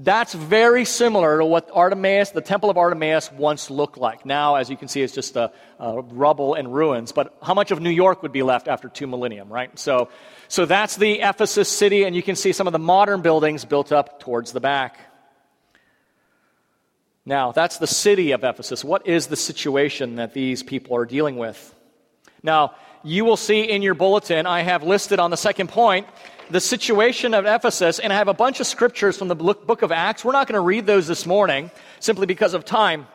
that's 0.00 0.32
very 0.32 0.86
similar 0.86 1.40
to 1.40 1.44
what 1.44 1.68
Artemis, 1.74 2.30
the 2.30 2.40
Temple 2.40 2.70
of 2.70 2.78
Artemis, 2.78 3.30
once 3.30 3.68
looked 3.68 3.98
like. 3.98 4.24
Now, 4.24 4.54
as 4.54 4.70
you 4.70 4.78
can 4.78 4.88
see, 4.88 5.02
it's 5.02 5.12
just 5.12 5.36
a, 5.36 5.52
a 5.78 6.00
rubble 6.00 6.54
and 6.54 6.72
ruins. 6.72 7.12
But 7.12 7.36
how 7.42 7.52
much 7.52 7.70
of 7.70 7.82
New 7.82 7.90
York 7.90 8.22
would 8.22 8.32
be 8.32 8.42
left 8.42 8.66
after 8.66 8.88
two 8.88 9.06
millennium, 9.06 9.52
right? 9.52 9.78
So, 9.78 10.08
so 10.48 10.64
that's 10.64 10.96
the 10.96 11.20
Ephesus 11.20 11.68
city, 11.68 12.04
and 12.04 12.16
you 12.16 12.22
can 12.22 12.34
see 12.34 12.54
some 12.54 12.66
of 12.66 12.72
the 12.72 12.78
modern 12.78 13.20
buildings 13.20 13.66
built 13.66 13.92
up 13.92 14.20
towards 14.20 14.52
the 14.52 14.60
back. 14.60 14.98
Now, 17.26 17.52
that's 17.52 17.76
the 17.76 17.86
city 17.86 18.32
of 18.32 18.42
Ephesus. 18.42 18.82
What 18.82 19.06
is 19.06 19.26
the 19.26 19.36
situation 19.36 20.16
that 20.16 20.32
these 20.32 20.62
people 20.62 20.96
are 20.96 21.04
dealing 21.04 21.36
with? 21.36 21.74
Now, 22.42 22.72
you 23.02 23.24
will 23.24 23.36
see 23.36 23.62
in 23.62 23.82
your 23.82 23.94
bulletin, 23.94 24.46
I 24.46 24.60
have 24.62 24.82
listed 24.82 25.18
on 25.18 25.30
the 25.30 25.36
second 25.36 25.68
point 25.68 26.06
the 26.50 26.60
situation 26.60 27.32
of 27.32 27.46
Ephesus, 27.46 27.98
and 27.98 28.12
I 28.12 28.16
have 28.16 28.28
a 28.28 28.34
bunch 28.34 28.60
of 28.60 28.66
scriptures 28.66 29.16
from 29.16 29.28
the 29.28 29.36
book 29.36 29.82
of 29.82 29.92
Acts. 29.92 30.24
We're 30.24 30.32
not 30.32 30.48
going 30.48 30.54
to 30.54 30.60
read 30.60 30.84
those 30.84 31.06
this 31.06 31.24
morning 31.24 31.70
simply 32.00 32.26
because 32.26 32.54
of 32.54 32.64
time. 32.64 33.06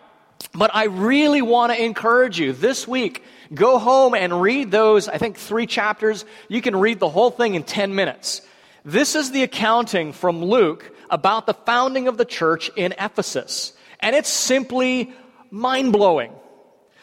But 0.53 0.71
I 0.73 0.85
really 0.85 1.41
want 1.41 1.73
to 1.73 1.83
encourage 1.83 2.39
you 2.39 2.53
this 2.53 2.87
week, 2.87 3.23
go 3.53 3.77
home 3.77 4.13
and 4.13 4.41
read 4.41 4.71
those, 4.71 5.07
I 5.07 5.17
think, 5.17 5.37
three 5.37 5.67
chapters. 5.67 6.25
You 6.47 6.61
can 6.61 6.75
read 6.75 6.99
the 6.99 7.09
whole 7.09 7.29
thing 7.29 7.55
in 7.55 7.63
10 7.63 7.93
minutes. 7.95 8.41
This 8.83 9.15
is 9.15 9.31
the 9.31 9.43
accounting 9.43 10.13
from 10.13 10.43
Luke 10.43 10.95
about 11.09 11.45
the 11.45 11.53
founding 11.53 12.07
of 12.07 12.17
the 12.17 12.25
church 12.25 12.69
in 12.75 12.93
Ephesus. 12.99 13.73
And 13.99 14.15
it's 14.15 14.29
simply 14.29 15.13
mind 15.51 15.91
blowing 15.91 16.33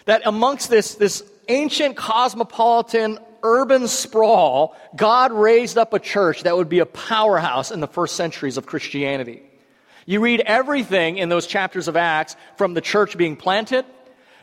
that 0.04 0.22
amongst 0.24 0.70
this, 0.70 0.94
this 0.94 1.22
ancient 1.48 1.96
cosmopolitan 1.96 3.18
urban 3.42 3.88
sprawl, 3.88 4.76
God 4.94 5.32
raised 5.32 5.76
up 5.76 5.92
a 5.92 5.98
church 5.98 6.42
that 6.44 6.56
would 6.56 6.68
be 6.68 6.78
a 6.78 6.86
powerhouse 6.86 7.70
in 7.70 7.80
the 7.80 7.86
first 7.86 8.16
centuries 8.16 8.56
of 8.56 8.66
Christianity. 8.66 9.42
You 10.06 10.20
read 10.20 10.40
everything 10.40 11.18
in 11.18 11.28
those 11.28 11.46
chapters 11.46 11.88
of 11.88 11.96
Acts 11.96 12.36
from 12.56 12.74
the 12.74 12.80
church 12.80 13.16
being 13.16 13.36
planted 13.36 13.84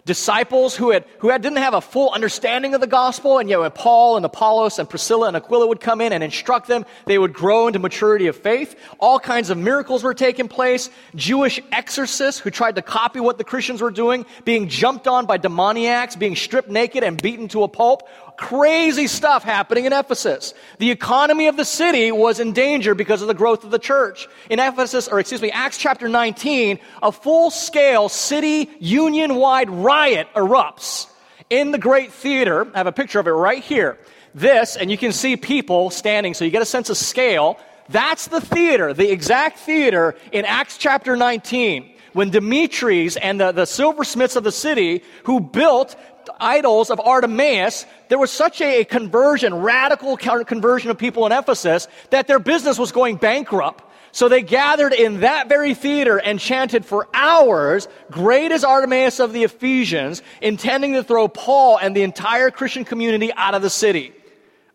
disciples 0.10 0.76
who, 0.76 0.90
had, 0.90 1.06
who 1.20 1.30
had, 1.30 1.44
didn't 1.44 1.60
have 1.60 1.76
a 1.76 1.82
full 1.82 2.10
understanding 2.10 2.74
of 2.74 2.82
the 2.82 2.88
gospel, 2.88 3.38
and 3.38 3.48
yet 3.48 3.60
when 3.60 3.70
Paul 3.70 4.18
and 4.18 4.26
Apollos 4.26 4.80
and 4.80 4.90
Priscilla 4.90 5.28
and 5.28 5.38
Aquila 5.38 5.68
would 5.68 5.80
come 5.80 6.02
in 6.02 6.12
and 6.12 6.24
instruct 6.24 6.68
them, 6.68 6.84
they 7.06 7.20
would 7.20 7.32
grow 7.32 7.68
into 7.68 7.78
maturity 7.78 8.26
of 8.26 8.36
faith. 8.36 8.76
All 8.98 9.20
kinds 9.20 9.52
of 9.52 9.60
miracles 9.60 10.02
were 10.02 10.16
taking 10.16 10.48
place. 10.48 10.90
Jewish 11.14 11.62
exorcists 11.72 12.42
who 12.42 12.50
tried 12.50 12.78
to 12.78 12.82
copy 12.82 13.20
what 13.20 13.38
the 13.38 13.44
Christians 13.44 13.84
were 13.84 13.92
doing, 13.92 14.26
being 14.46 14.68
jumped 14.68 15.08
on 15.08 15.28
by 15.28 15.38
demoniacs, 15.38 16.16
being 16.16 16.36
stripped 16.36 16.70
naked 16.70 17.04
and 17.04 17.22
beaten 17.22 17.48
to 17.50 17.62
a 17.62 17.68
pulp 17.68 18.10
crazy 18.40 19.06
stuff 19.06 19.44
happening 19.44 19.84
in 19.84 19.92
Ephesus. 19.92 20.54
The 20.78 20.92
economy 20.92 21.48
of 21.48 21.58
the 21.58 21.66
city 21.66 22.10
was 22.10 22.40
in 22.40 22.54
danger 22.54 22.96
because 22.96 23.22
of 23.22 23.28
the 23.28 23.34
growth 23.34 23.66
of 23.66 23.70
the 23.70 23.78
church. 23.78 24.30
In 24.50 24.60
Ephesus, 24.60 25.10
or 25.10 25.20
excuse 25.20 25.42
me, 25.42 25.52
Acts 25.52 25.78
chapter 25.78 26.08
19, 26.08 26.80
a 27.04 27.12
full 27.12 27.52
scale 27.52 28.08
city 28.08 28.70
union 28.80 29.36
wide 29.36 29.70
riot 29.70 30.28
erupts 30.36 31.08
in 31.50 31.72
the 31.72 31.78
great 31.78 32.14
theater. 32.14 32.66
I 32.74 32.78
have 32.78 32.88
a 32.88 32.94
picture 32.94 33.20
of 33.20 33.28
it 33.28 33.32
right 33.32 33.62
here. 33.62 33.98
This, 34.34 34.78
and 34.78 34.90
you 34.90 34.98
can 34.98 35.12
see 35.12 35.36
people 35.36 35.90
standing, 35.90 36.34
so 36.34 36.46
you 36.46 36.52
get 36.52 36.62
a 36.62 36.66
sense 36.66 36.90
of 36.90 36.96
scale. 36.96 37.60
That's 37.90 38.28
the 38.28 38.40
theater, 38.40 38.94
the 38.94 39.12
exact 39.12 39.60
theater 39.60 40.16
in 40.32 40.46
Acts 40.46 40.78
chapter 40.78 41.18
19 41.18 41.96
when 42.14 42.32
Demetrius 42.32 43.18
and 43.18 43.40
the, 43.40 43.52
the 43.52 43.66
silversmiths 43.66 44.36
of 44.36 44.44
the 44.44 44.52
city 44.52 45.04
who 45.26 45.40
built 45.40 45.96
idols 46.40 46.90
of 46.90 47.00
Artemis, 47.00 47.86
there 48.10 48.20
was 48.20 48.32
such 48.32 48.62
a 48.62 48.84
conversion, 48.86 49.54
radical 49.54 50.18
conversion 50.18 50.92
of 50.92 50.98
people 50.98 51.26
in 51.26 51.32
Ephesus, 51.32 51.88
that 52.10 52.28
their 52.28 52.40
business 52.40 52.78
was 52.78 52.92
going 52.92 53.18
bankrupt. 53.18 53.84
So 54.12 54.28
they 54.28 54.42
gathered 54.42 54.94
in 54.94 55.20
that 55.20 55.50
very 55.50 55.76
theater 55.76 56.18
and 56.18 56.40
chanted 56.40 56.84
for 56.84 57.08
hours, 57.14 57.88
Great 58.10 58.52
is 58.52 58.64
Artemis 58.64 59.20
of 59.20 59.34
the 59.34 59.44
Ephesians, 59.44 60.24
intending 60.42 60.94
to 60.94 61.04
throw 61.04 61.28
Paul 61.28 61.78
and 61.78 61.96
the 61.96 62.02
entire 62.02 62.50
Christian 62.50 62.86
community 62.86 63.32
out 63.34 63.54
of 63.54 63.62
the 63.62 63.70
city. 63.70 64.14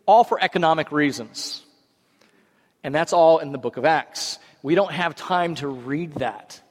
All 0.05 0.23
for 0.23 0.41
economic 0.41 0.91
reasons. 0.91 1.63
And 2.83 2.93
that's 2.93 3.11
all 3.11 3.39
in 3.39 3.51
the 3.51 3.57
book 3.57 3.77
of 3.77 3.85
Acts. 3.85 4.39
We 4.61 4.75
don't 4.75 4.91
have 4.91 5.15
time 5.15 5.55
to 5.55 5.67
read 5.67 6.13
that. 6.15 6.61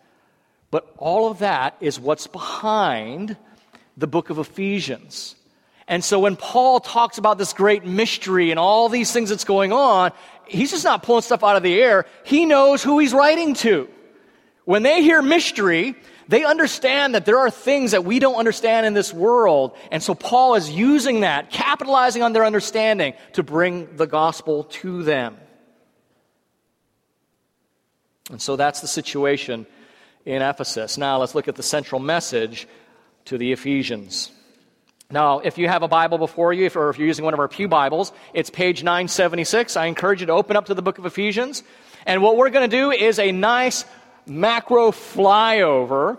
But 0.71 0.93
all 0.97 1.31
of 1.31 1.41
that 1.41 1.76
is 1.81 2.00
what's 2.00 2.26
behind 2.26 3.37
the 3.96 4.06
book 4.06 4.30
of 4.30 4.38
Ephesians. 4.38 5.36
And 5.86 6.02
so 6.02 6.18
when 6.18 6.36
Paul 6.36 6.80
talks 6.80 7.18
about 7.18 7.38
this 7.38 7.52
great 7.52 7.84
mystery 7.84 8.50
and 8.50 8.58
all 8.58 8.88
these 8.88 9.12
things 9.12 9.28
that's 9.28 9.44
going 9.44 9.72
on, 9.72 10.12
he's 10.46 10.70
just 10.70 10.84
not 10.84 11.02
pulling 11.02 11.22
stuff 11.22 11.44
out 11.44 11.56
of 11.56 11.62
the 11.62 11.80
air. 11.80 12.06
He 12.24 12.46
knows 12.46 12.82
who 12.82 12.98
he's 12.98 13.12
writing 13.12 13.54
to. 13.54 13.88
When 14.64 14.82
they 14.82 15.02
hear 15.02 15.20
mystery, 15.20 15.94
they 16.26 16.44
understand 16.44 17.14
that 17.14 17.26
there 17.26 17.38
are 17.38 17.50
things 17.50 17.90
that 17.90 18.04
we 18.04 18.18
don't 18.18 18.36
understand 18.36 18.86
in 18.86 18.94
this 18.94 19.12
world. 19.12 19.76
And 19.90 20.02
so 20.02 20.14
Paul 20.14 20.54
is 20.54 20.70
using 20.70 21.20
that, 21.20 21.50
capitalizing 21.50 22.22
on 22.22 22.32
their 22.32 22.46
understanding 22.46 23.12
to 23.34 23.42
bring 23.42 23.94
the 23.96 24.06
gospel 24.06 24.64
to 24.64 25.02
them. 25.02 25.36
And 28.30 28.40
so 28.40 28.56
that's 28.56 28.80
the 28.80 28.88
situation 28.88 29.66
in 30.24 30.40
Ephesus. 30.40 30.96
Now 30.96 31.18
let's 31.18 31.34
look 31.34 31.46
at 31.46 31.56
the 31.56 31.62
central 31.62 32.00
message 32.00 32.66
to 33.26 33.38
the 33.38 33.52
Ephesians. 33.52 34.31
Now, 35.11 35.40
if 35.40 35.59
you 35.59 35.69
have 35.69 35.83
a 35.83 35.88
Bible 35.88 36.19
before 36.19 36.52
you, 36.52 36.71
or 36.75 36.90
if 36.90 36.99
you're 36.99 37.07
using 37.07 37.25
one 37.25 37.35
of 37.35 37.40
our 37.40 37.49
Pew 37.49 37.69
Bibles, 37.69 38.12
it's 38.33 38.50
page 38.50 38.83
976. 38.83 39.76
I 39.76 39.87
encourage 39.87 40.21
you 40.21 40.26
to 40.26 40.33
open 40.33 40.57
up 40.57 40.66
to 40.66 40.75
the 40.75 40.83
book 40.83 40.99
of 40.99 41.07
Ephesians. 41.07 41.62
And 42.07 42.23
what 42.23 42.37
we're 42.37 42.50
going 42.50 42.69
to 42.69 42.76
do 42.76 42.90
is 42.90 43.19
a 43.19 43.31
nice 43.33 43.85
macro 44.26 44.90
flyover 44.90 46.19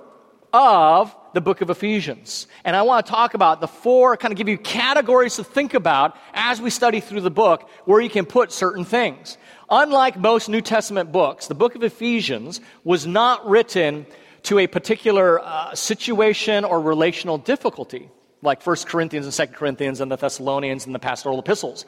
of 0.54 1.16
the 1.34 1.42
book 1.42 1.62
of 1.62 1.70
Ephesians. 1.70 2.48
And 2.64 2.76
I 2.76 2.84
want 2.84 3.06
to 3.06 3.12
talk 3.12 3.34
about 3.34 3.60
the 3.60 3.68
four, 3.68 4.16
kind 4.16 4.32
of 4.32 4.38
give 4.38 4.48
you 4.48 4.58
categories 4.58 5.36
to 5.36 5.44
think 5.44 5.74
about 5.74 6.16
as 6.34 6.62
we 6.62 6.70
study 6.70 7.02
through 7.02 7.22
the 7.22 7.32
book 7.32 7.70
where 7.84 8.00
you 8.00 8.10
can 8.10 8.26
put 8.26 8.52
certain 8.52 8.86
things. 8.86 9.38
Unlike 9.70 10.18
most 10.18 10.48
New 10.48 10.62
Testament 10.62 11.12
books, 11.12 11.48
the 11.48 11.56
book 11.56 11.76
of 11.76 11.84
Ephesians 11.84 12.62
was 12.84 13.06
not 13.06 13.48
written 13.48 14.06
to 14.46 14.60
a 14.60 14.68
particular 14.68 15.40
uh, 15.40 15.74
situation 15.76 16.64
or 16.66 16.80
relational 16.80 17.38
difficulty, 17.38 18.10
like 18.42 18.66
1 18.66 18.76
Corinthians 18.86 19.26
and 19.26 19.50
2 19.50 19.56
Corinthians 19.56 20.02
and 20.02 20.12
the 20.12 20.16
Thessalonians 20.16 20.86
and 20.86 20.94
the 20.94 21.00
pastoral 21.00 21.40
epistles. 21.40 21.86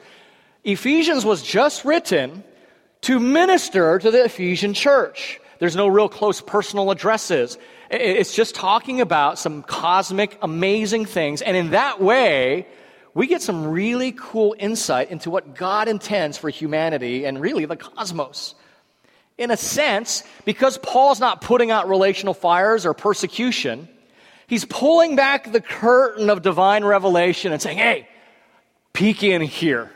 Ephesians 0.64 1.24
was 1.24 1.42
just 1.42 1.84
written 1.84 2.42
to 3.02 3.20
minister 3.20 3.98
to 3.98 4.10
the 4.10 4.24
Ephesian 4.24 4.74
church. 4.74 5.40
There's 5.60 5.76
no 5.76 5.88
real 5.88 6.08
close 6.08 6.40
personal 6.40 6.90
addresses. 6.90 7.58
It's 7.90 8.34
just 8.34 8.54
talking 8.54 9.00
about 9.00 9.38
some 9.38 9.62
cosmic, 9.62 10.38
amazing 10.42 11.06
things. 11.06 11.42
And 11.42 11.56
in 11.56 11.70
that 11.70 12.00
way, 12.00 12.66
we 13.14 13.26
get 13.26 13.42
some 13.42 13.66
really 13.66 14.12
cool 14.12 14.54
insight 14.58 15.10
into 15.10 15.30
what 15.30 15.54
God 15.54 15.88
intends 15.88 16.38
for 16.38 16.50
humanity 16.50 17.24
and 17.24 17.40
really 17.40 17.64
the 17.64 17.76
cosmos. 17.76 18.54
In 19.38 19.52
a 19.52 19.56
sense, 19.56 20.24
because 20.44 20.78
Paul's 20.78 21.20
not 21.20 21.40
putting 21.40 21.70
out 21.70 21.88
relational 21.88 22.34
fires 22.34 22.84
or 22.84 22.92
persecution, 22.92 23.88
he's 24.48 24.64
pulling 24.64 25.14
back 25.14 25.52
the 25.52 25.60
curtain 25.60 26.28
of 26.28 26.42
divine 26.42 26.84
revelation 26.84 27.52
and 27.52 27.62
saying, 27.62 27.78
hey, 27.78 28.08
peek 28.92 29.22
in 29.22 29.40
here, 29.40 29.92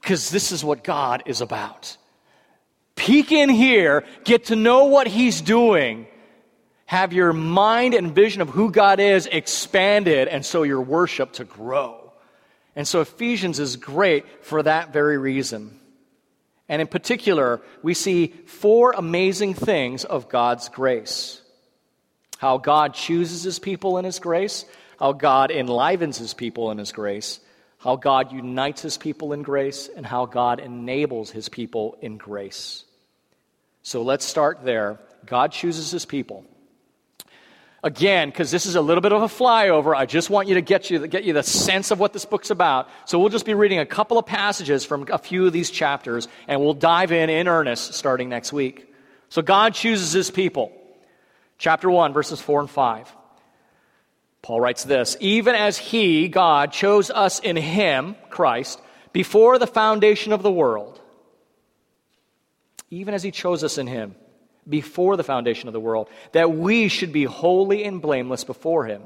because 0.00 0.30
this 0.30 0.50
is 0.50 0.64
what 0.64 0.82
God 0.82 1.22
is 1.26 1.40
about. 1.40 1.96
Peek 2.96 3.32
in 3.32 3.48
here, 3.48 4.04
get 4.24 4.46
to 4.46 4.56
know 4.56 4.86
what 4.86 5.06
he's 5.06 5.40
doing, 5.40 6.06
have 6.86 7.12
your 7.12 7.32
mind 7.32 7.94
and 7.94 8.12
vision 8.12 8.42
of 8.42 8.50
who 8.50 8.72
God 8.72 9.00
is 9.00 9.26
expanded, 9.26 10.26
and 10.26 10.44
so 10.44 10.64
your 10.64 10.82
worship 10.82 11.32
to 11.34 11.44
grow. 11.44 12.12
And 12.76 12.86
so 12.86 13.00
Ephesians 13.00 13.60
is 13.60 13.76
great 13.76 14.44
for 14.44 14.62
that 14.62 14.92
very 14.92 15.16
reason. 15.16 15.79
And 16.70 16.80
in 16.80 16.86
particular, 16.86 17.60
we 17.82 17.94
see 17.94 18.28
four 18.46 18.92
amazing 18.92 19.54
things 19.54 20.04
of 20.04 20.30
God's 20.30 20.70
grace 20.70 21.42
how 22.38 22.56
God 22.56 22.94
chooses 22.94 23.42
his 23.42 23.58
people 23.58 23.98
in 23.98 24.06
his 24.06 24.18
grace, 24.18 24.64
how 24.98 25.12
God 25.12 25.50
enlivens 25.50 26.16
his 26.16 26.32
people 26.32 26.70
in 26.70 26.78
his 26.78 26.90
grace, 26.90 27.38
how 27.76 27.96
God 27.96 28.32
unites 28.32 28.80
his 28.80 28.96
people 28.96 29.34
in 29.34 29.42
grace, 29.42 29.90
and 29.94 30.06
how 30.06 30.24
God 30.24 30.58
enables 30.58 31.30
his 31.30 31.50
people 31.50 31.98
in 32.00 32.16
grace. 32.16 32.84
So 33.82 34.00
let's 34.00 34.24
start 34.24 34.64
there. 34.64 34.98
God 35.26 35.52
chooses 35.52 35.90
his 35.90 36.06
people. 36.06 36.46
Again, 37.82 38.28
because 38.28 38.50
this 38.50 38.66
is 38.66 38.74
a 38.74 38.80
little 38.82 39.00
bit 39.00 39.12
of 39.12 39.22
a 39.22 39.26
flyover, 39.26 39.96
I 39.96 40.04
just 40.04 40.28
want 40.28 40.48
you 40.48 40.54
to 40.56 40.60
get 40.60 40.90
you 40.90 41.06
get 41.06 41.24
you 41.24 41.32
the 41.32 41.42
sense 41.42 41.90
of 41.90 41.98
what 41.98 42.12
this 42.12 42.26
book's 42.26 42.50
about. 42.50 42.88
So 43.06 43.18
we'll 43.18 43.30
just 43.30 43.46
be 43.46 43.54
reading 43.54 43.78
a 43.78 43.86
couple 43.86 44.18
of 44.18 44.26
passages 44.26 44.84
from 44.84 45.06
a 45.10 45.16
few 45.16 45.46
of 45.46 45.54
these 45.54 45.70
chapters, 45.70 46.28
and 46.46 46.60
we'll 46.60 46.74
dive 46.74 47.10
in 47.10 47.30
in 47.30 47.48
earnest 47.48 47.94
starting 47.94 48.28
next 48.28 48.52
week. 48.52 48.92
So 49.30 49.40
God 49.40 49.72
chooses 49.74 50.12
his 50.12 50.30
people. 50.30 50.72
Chapter 51.56 51.90
1, 51.90 52.12
verses 52.12 52.40
4 52.40 52.60
and 52.60 52.70
5. 52.70 53.16
Paul 54.42 54.60
writes 54.60 54.84
this 54.84 55.16
Even 55.20 55.54
as 55.54 55.78
he, 55.78 56.28
God, 56.28 56.72
chose 56.72 57.10
us 57.10 57.38
in 57.38 57.56
him, 57.56 58.14
Christ, 58.28 58.78
before 59.14 59.58
the 59.58 59.66
foundation 59.66 60.34
of 60.34 60.42
the 60.42 60.52
world, 60.52 61.00
even 62.90 63.14
as 63.14 63.22
he 63.22 63.30
chose 63.30 63.64
us 63.64 63.78
in 63.78 63.86
him 63.86 64.16
before 64.68 65.16
the 65.16 65.24
foundation 65.24 65.68
of 65.68 65.72
the 65.72 65.80
world, 65.80 66.08
that 66.32 66.52
we 66.52 66.88
should 66.88 67.12
be 67.12 67.24
holy 67.24 67.84
and 67.84 68.00
blameless 68.00 68.44
before 68.44 68.86
Him. 68.86 69.02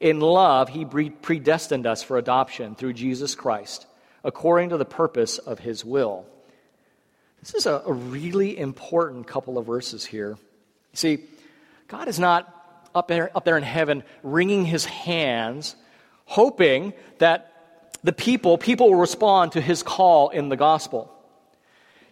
In 0.00 0.20
love, 0.20 0.68
He 0.68 0.84
predestined 0.84 1.86
us 1.86 2.02
for 2.02 2.18
adoption 2.18 2.74
through 2.74 2.92
Jesus 2.92 3.34
Christ, 3.34 3.86
according 4.24 4.70
to 4.70 4.76
the 4.76 4.84
purpose 4.84 5.38
of 5.38 5.58
His 5.58 5.84
will. 5.84 6.26
This 7.40 7.54
is 7.54 7.66
a, 7.66 7.82
really 7.86 8.58
important 8.58 9.26
couple 9.26 9.56
of 9.56 9.66
verses 9.66 10.04
here. 10.04 10.30
You 10.30 10.96
see, 10.96 11.18
God 11.86 12.08
is 12.08 12.18
not 12.18 12.52
up 12.94 13.08
there, 13.08 13.30
up 13.36 13.44
there 13.44 13.56
in 13.56 13.62
heaven 13.62 14.02
wringing 14.22 14.64
His 14.64 14.84
hands, 14.84 15.76
hoping 16.24 16.92
that 17.18 17.52
the 18.02 18.12
people, 18.12 18.58
people 18.58 18.90
will 18.90 18.98
respond 18.98 19.52
to 19.52 19.60
His 19.60 19.82
call 19.82 20.30
in 20.30 20.48
the 20.48 20.56
gospel. 20.56 21.12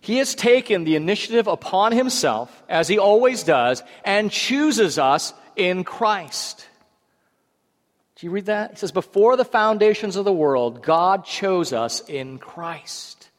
He 0.04 0.18
has 0.18 0.34
taken 0.34 0.84
the 0.84 0.96
initiative 0.96 1.46
upon 1.46 1.92
himself, 1.92 2.62
as 2.68 2.88
he 2.88 2.98
always 2.98 3.42
does, 3.42 3.82
and 4.04 4.30
chooses 4.30 4.98
us 4.98 5.32
in 5.56 5.82
Christ. 5.82 6.68
Do 8.16 8.26
you 8.26 8.30
read 8.30 8.46
that? 8.46 8.72
He 8.72 8.76
says, 8.76 8.92
Before 8.92 9.38
the 9.38 9.46
foundations 9.46 10.16
of 10.16 10.26
the 10.26 10.32
world, 10.32 10.82
God 10.82 11.24
chose 11.24 11.72
us 11.72 12.00
in 12.06 12.36
Christ. 12.38 13.30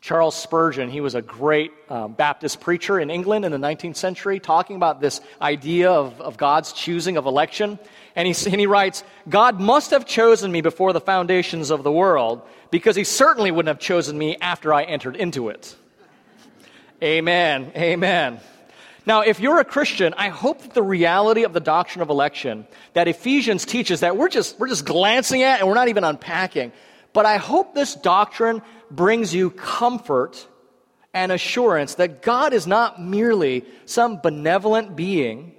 Charles 0.00 0.34
Spurgeon, 0.34 0.88
he 0.88 1.02
was 1.02 1.14
a 1.14 1.20
great 1.20 1.72
um, 1.90 2.14
Baptist 2.14 2.60
preacher 2.60 2.98
in 2.98 3.10
England 3.10 3.44
in 3.44 3.52
the 3.52 3.58
19th 3.58 3.96
century, 3.96 4.40
talking 4.40 4.76
about 4.76 5.02
this 5.02 5.20
idea 5.42 5.90
of, 5.90 6.22
of 6.22 6.38
God's 6.38 6.72
choosing 6.72 7.18
of 7.18 7.26
election. 7.26 7.78
And 8.16 8.28
he, 8.28 8.50
and 8.50 8.60
he 8.60 8.66
writes, 8.66 9.02
God 9.28 9.60
must 9.60 9.90
have 9.90 10.06
chosen 10.06 10.52
me 10.52 10.60
before 10.60 10.92
the 10.92 11.00
foundations 11.00 11.70
of 11.70 11.82
the 11.82 11.90
world 11.90 12.42
because 12.70 12.94
he 12.94 13.04
certainly 13.04 13.50
wouldn't 13.50 13.68
have 13.68 13.80
chosen 13.80 14.16
me 14.16 14.36
after 14.40 14.72
I 14.72 14.84
entered 14.84 15.16
into 15.16 15.48
it. 15.48 15.74
Amen. 17.02 17.72
Amen. 17.76 18.40
Now, 19.06 19.20
if 19.20 19.40
you're 19.40 19.58
a 19.58 19.64
Christian, 19.64 20.14
I 20.16 20.28
hope 20.28 20.62
that 20.62 20.74
the 20.74 20.82
reality 20.82 21.42
of 21.42 21.52
the 21.52 21.60
doctrine 21.60 22.02
of 22.02 22.08
election 22.08 22.66
that 22.94 23.08
Ephesians 23.08 23.64
teaches 23.66 24.00
that 24.00 24.16
we're 24.16 24.28
just, 24.28 24.58
we're 24.58 24.68
just 24.68 24.86
glancing 24.86 25.42
at 25.42 25.58
and 25.58 25.68
we're 25.68 25.74
not 25.74 25.88
even 25.88 26.04
unpacking. 26.04 26.72
But 27.12 27.26
I 27.26 27.36
hope 27.36 27.74
this 27.74 27.94
doctrine 27.94 28.62
brings 28.90 29.34
you 29.34 29.50
comfort 29.50 30.46
and 31.12 31.30
assurance 31.30 31.96
that 31.96 32.22
God 32.22 32.52
is 32.52 32.66
not 32.66 33.00
merely 33.00 33.64
some 33.84 34.20
benevolent 34.20 34.96
being 34.96 35.52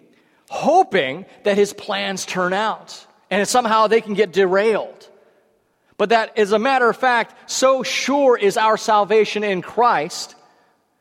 hoping 0.49 1.25
that 1.43 1.57
his 1.57 1.73
plans 1.73 2.25
turn 2.25 2.53
out 2.53 3.05
and 3.29 3.47
somehow 3.47 3.87
they 3.87 4.01
can 4.01 4.13
get 4.13 4.31
derailed. 4.31 5.09
But 5.97 6.09
that, 6.09 6.37
as 6.37 6.51
a 6.51 6.59
matter 6.59 6.89
of 6.89 6.97
fact, 6.97 7.49
so 7.49 7.83
sure 7.83 8.37
is 8.37 8.57
our 8.57 8.77
salvation 8.77 9.43
in 9.43 9.61
Christ 9.61 10.35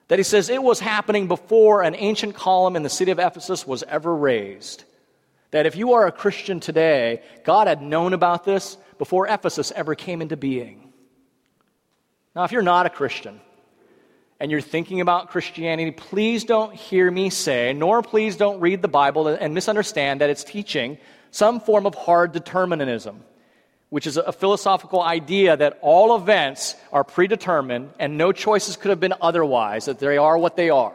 that 0.08 0.18
he 0.18 0.22
says 0.22 0.48
it 0.48 0.62
was 0.62 0.80
happening 0.80 1.28
before 1.28 1.82
an 1.82 1.94
ancient 1.94 2.34
column 2.34 2.76
in 2.76 2.82
the 2.82 2.88
city 2.88 3.10
of 3.10 3.18
Ephesus 3.18 3.66
was 3.66 3.82
ever 3.84 4.14
raised. 4.14 4.84
That 5.50 5.66
if 5.66 5.76
you 5.76 5.94
are 5.94 6.06
a 6.06 6.12
Christian 6.12 6.60
today, 6.60 7.22
God 7.44 7.66
had 7.66 7.82
known 7.82 8.12
about 8.12 8.44
this 8.44 8.76
before 8.98 9.26
Ephesus 9.26 9.72
ever 9.74 9.94
came 9.94 10.20
into 10.22 10.36
being. 10.36 10.92
Now, 12.34 12.44
if 12.44 12.52
you're 12.52 12.62
not 12.62 12.86
a 12.86 12.90
Christian, 12.90 13.40
and 14.40 14.50
you're 14.50 14.60
thinking 14.60 15.00
about 15.00 15.30
Christianity, 15.30 15.90
please 15.90 16.44
don't 16.44 16.74
hear 16.74 17.10
me 17.10 17.30
say, 17.30 17.72
nor 17.72 18.02
please 18.02 18.36
don't 18.36 18.60
read 18.60 18.82
the 18.82 18.88
Bible 18.88 19.28
and 19.28 19.54
misunderstand 19.54 20.20
that 20.20 20.30
it's 20.30 20.44
teaching 20.44 20.98
some 21.30 21.60
form 21.60 21.86
of 21.86 21.94
hard 21.94 22.32
determinism, 22.32 23.22
which 23.90 24.06
is 24.06 24.16
a 24.16 24.32
philosophical 24.32 25.02
idea 25.02 25.56
that 25.56 25.78
all 25.82 26.16
events 26.16 26.76
are 26.92 27.04
predetermined 27.04 27.90
and 27.98 28.18
no 28.18 28.32
choices 28.32 28.76
could 28.76 28.90
have 28.90 29.00
been 29.00 29.14
otherwise, 29.20 29.84
that 29.84 29.98
they 29.98 30.16
are 30.16 30.36
what 30.36 30.56
they 30.56 30.70
are. 30.70 30.94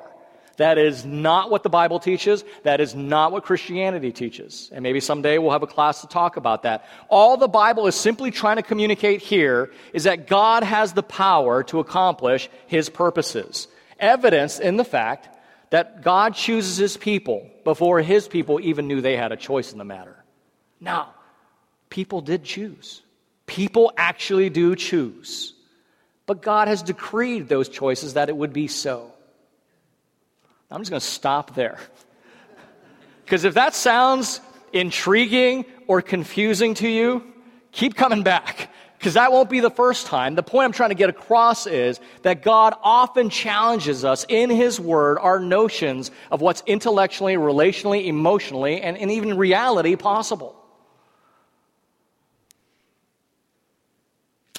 That 0.59 0.77
is 0.77 1.05
not 1.05 1.49
what 1.49 1.63
the 1.63 1.69
Bible 1.69 2.01
teaches. 2.01 2.43
That 2.63 2.81
is 2.81 2.93
not 2.93 3.31
what 3.31 3.45
Christianity 3.45 4.11
teaches. 4.11 4.69
And 4.73 4.83
maybe 4.83 4.99
someday 4.99 5.37
we'll 5.37 5.53
have 5.53 5.63
a 5.63 5.67
class 5.67 6.01
to 6.01 6.07
talk 6.07 6.35
about 6.35 6.63
that. 6.63 6.85
All 7.07 7.37
the 7.37 7.47
Bible 7.47 7.87
is 7.87 7.95
simply 7.95 8.29
trying 8.29 8.57
to 8.57 8.61
communicate 8.61 9.21
here 9.21 9.71
is 9.93 10.03
that 10.03 10.27
God 10.27 10.63
has 10.63 10.91
the 10.91 11.01
power 11.01 11.63
to 11.63 11.79
accomplish 11.79 12.49
his 12.67 12.89
purposes. 12.89 13.69
Evidence 14.01 14.59
in 14.59 14.75
the 14.75 14.83
fact 14.83 15.29
that 15.69 16.01
God 16.01 16.35
chooses 16.35 16.75
his 16.75 16.97
people 16.97 17.49
before 17.63 18.01
his 18.01 18.27
people 18.27 18.59
even 18.59 18.85
knew 18.85 18.99
they 18.99 19.15
had 19.15 19.31
a 19.31 19.37
choice 19.37 19.71
in 19.71 19.77
the 19.77 19.85
matter. 19.85 20.25
Now, 20.81 21.13
people 21.89 22.19
did 22.19 22.43
choose. 22.43 23.01
People 23.45 23.93
actually 23.95 24.49
do 24.49 24.75
choose. 24.75 25.53
But 26.25 26.41
God 26.41 26.67
has 26.67 26.83
decreed 26.83 27.47
those 27.47 27.69
choices 27.69 28.15
that 28.15 28.27
it 28.27 28.35
would 28.35 28.51
be 28.51 28.67
so. 28.67 29.13
I'm 30.71 30.81
just 30.81 30.91
going 30.91 30.99
to 30.99 31.05
stop 31.05 31.55
there. 31.55 31.79
Because 33.25 33.43
if 33.43 33.55
that 33.55 33.73
sounds 33.73 34.41
intriguing 34.73 35.65
or 35.87 36.01
confusing 36.01 36.73
to 36.75 36.87
you, 36.87 37.23
keep 37.71 37.95
coming 37.95 38.23
back. 38.23 38.71
Because 38.97 39.13
that 39.13 39.31
won't 39.31 39.49
be 39.49 39.61
the 39.61 39.71
first 39.71 40.07
time. 40.07 40.35
The 40.35 40.43
point 40.43 40.65
I'm 40.65 40.71
trying 40.73 40.89
to 40.89 40.95
get 40.95 41.09
across 41.09 41.65
is 41.65 42.01
that 42.23 42.43
God 42.43 42.75
often 42.83 43.29
challenges 43.29 44.03
us 44.03 44.25
in 44.27 44.49
His 44.49 44.79
Word, 44.79 45.17
our 45.19 45.39
notions 45.39 46.11
of 46.31 46.41
what's 46.41 46.61
intellectually, 46.65 47.35
relationally, 47.35 48.07
emotionally, 48.07 48.81
and, 48.81 48.97
and 48.97 49.09
even 49.09 49.37
reality 49.37 49.95
possible. 49.95 50.55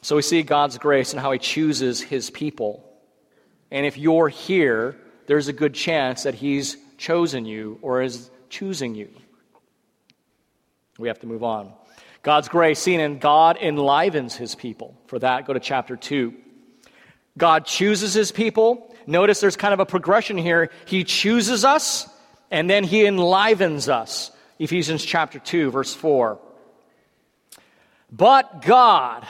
So 0.00 0.16
we 0.16 0.22
see 0.22 0.42
God's 0.42 0.78
grace 0.78 1.12
and 1.12 1.20
how 1.20 1.32
He 1.32 1.38
chooses 1.38 2.00
His 2.00 2.30
people. 2.30 2.82
And 3.70 3.84
if 3.84 3.98
you're 3.98 4.28
here 4.28 4.96
there's 5.26 5.48
a 5.48 5.52
good 5.52 5.74
chance 5.74 6.24
that 6.24 6.34
He's 6.34 6.76
chosen 6.98 7.44
you 7.46 7.78
or 7.82 8.02
is 8.02 8.30
choosing 8.48 8.94
you. 8.94 9.08
We 10.98 11.08
have 11.08 11.20
to 11.20 11.26
move 11.26 11.42
on. 11.42 11.72
God's 12.22 12.48
grace 12.48 12.78
seen 12.78 13.00
in 13.00 13.18
God 13.18 13.56
enlivens 13.56 14.36
his 14.36 14.54
people. 14.54 14.94
For 15.06 15.18
that, 15.18 15.46
go 15.46 15.54
to 15.54 15.60
chapter 15.60 15.96
2. 15.96 16.34
God 17.38 17.64
chooses 17.64 18.12
his 18.12 18.30
people. 18.30 18.94
Notice 19.06 19.40
there's 19.40 19.56
kind 19.56 19.72
of 19.72 19.80
a 19.80 19.86
progression 19.86 20.36
here. 20.36 20.70
He 20.84 21.04
chooses 21.04 21.64
us, 21.64 22.06
and 22.50 22.68
then 22.68 22.84
he 22.84 23.06
enlivens 23.06 23.88
us. 23.88 24.30
Ephesians 24.58 25.02
chapter 25.02 25.38
2, 25.38 25.70
verse 25.70 25.94
4. 25.94 26.38
But 28.12 28.62
God, 28.62 29.26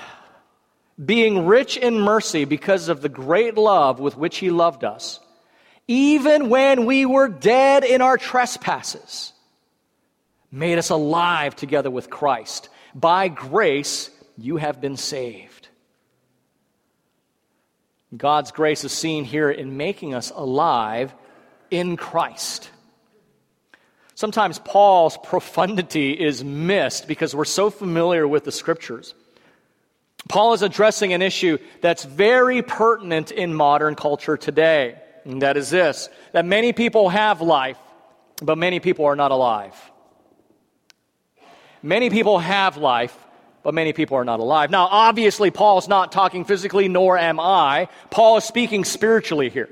being 1.02 1.46
rich 1.46 1.76
in 1.76 2.00
mercy 2.00 2.44
because 2.44 2.88
of 2.88 3.02
the 3.02 3.08
great 3.08 3.56
love 3.56 4.00
with 4.00 4.16
which 4.16 4.38
he 4.38 4.50
loved 4.50 4.82
us, 4.82 5.20
even 5.90 6.50
when 6.50 6.86
we 6.86 7.04
were 7.04 7.26
dead 7.26 7.82
in 7.82 8.00
our 8.00 8.16
trespasses, 8.16 9.32
made 10.52 10.78
us 10.78 10.90
alive 10.90 11.56
together 11.56 11.90
with 11.90 12.08
Christ. 12.08 12.68
By 12.94 13.26
grace, 13.26 14.08
you 14.38 14.56
have 14.56 14.80
been 14.80 14.96
saved. 14.96 15.66
God's 18.16 18.52
grace 18.52 18.84
is 18.84 18.92
seen 18.92 19.24
here 19.24 19.50
in 19.50 19.76
making 19.76 20.14
us 20.14 20.30
alive 20.32 21.12
in 21.72 21.96
Christ. 21.96 22.70
Sometimes 24.14 24.60
Paul's 24.60 25.18
profundity 25.24 26.12
is 26.12 26.44
missed 26.44 27.08
because 27.08 27.34
we're 27.34 27.44
so 27.44 27.68
familiar 27.68 28.28
with 28.28 28.44
the 28.44 28.52
scriptures. 28.52 29.12
Paul 30.28 30.52
is 30.52 30.62
addressing 30.62 31.12
an 31.14 31.22
issue 31.22 31.58
that's 31.80 32.04
very 32.04 32.62
pertinent 32.62 33.32
in 33.32 33.52
modern 33.52 33.96
culture 33.96 34.36
today, 34.36 34.96
and 35.24 35.42
that 35.42 35.56
is 35.56 35.70
this 35.70 36.08
that 36.32 36.44
many 36.44 36.72
people 36.72 37.08
have 37.08 37.40
life, 37.40 37.78
but 38.42 38.58
many 38.58 38.80
people 38.80 39.04
are 39.04 39.16
not 39.16 39.30
alive. 39.30 39.74
Many 41.82 42.10
people 42.10 42.38
have 42.38 42.76
life, 42.76 43.16
but 43.62 43.74
many 43.74 43.92
people 43.92 44.16
are 44.16 44.24
not 44.24 44.40
alive. 44.40 44.70
Now, 44.70 44.86
obviously, 44.90 45.50
Paul's 45.50 45.88
not 45.88 46.12
talking 46.12 46.44
physically, 46.44 46.88
nor 46.88 47.16
am 47.16 47.40
I. 47.40 47.88
Paul 48.10 48.36
is 48.36 48.44
speaking 48.44 48.84
spiritually 48.84 49.48
here. 49.48 49.68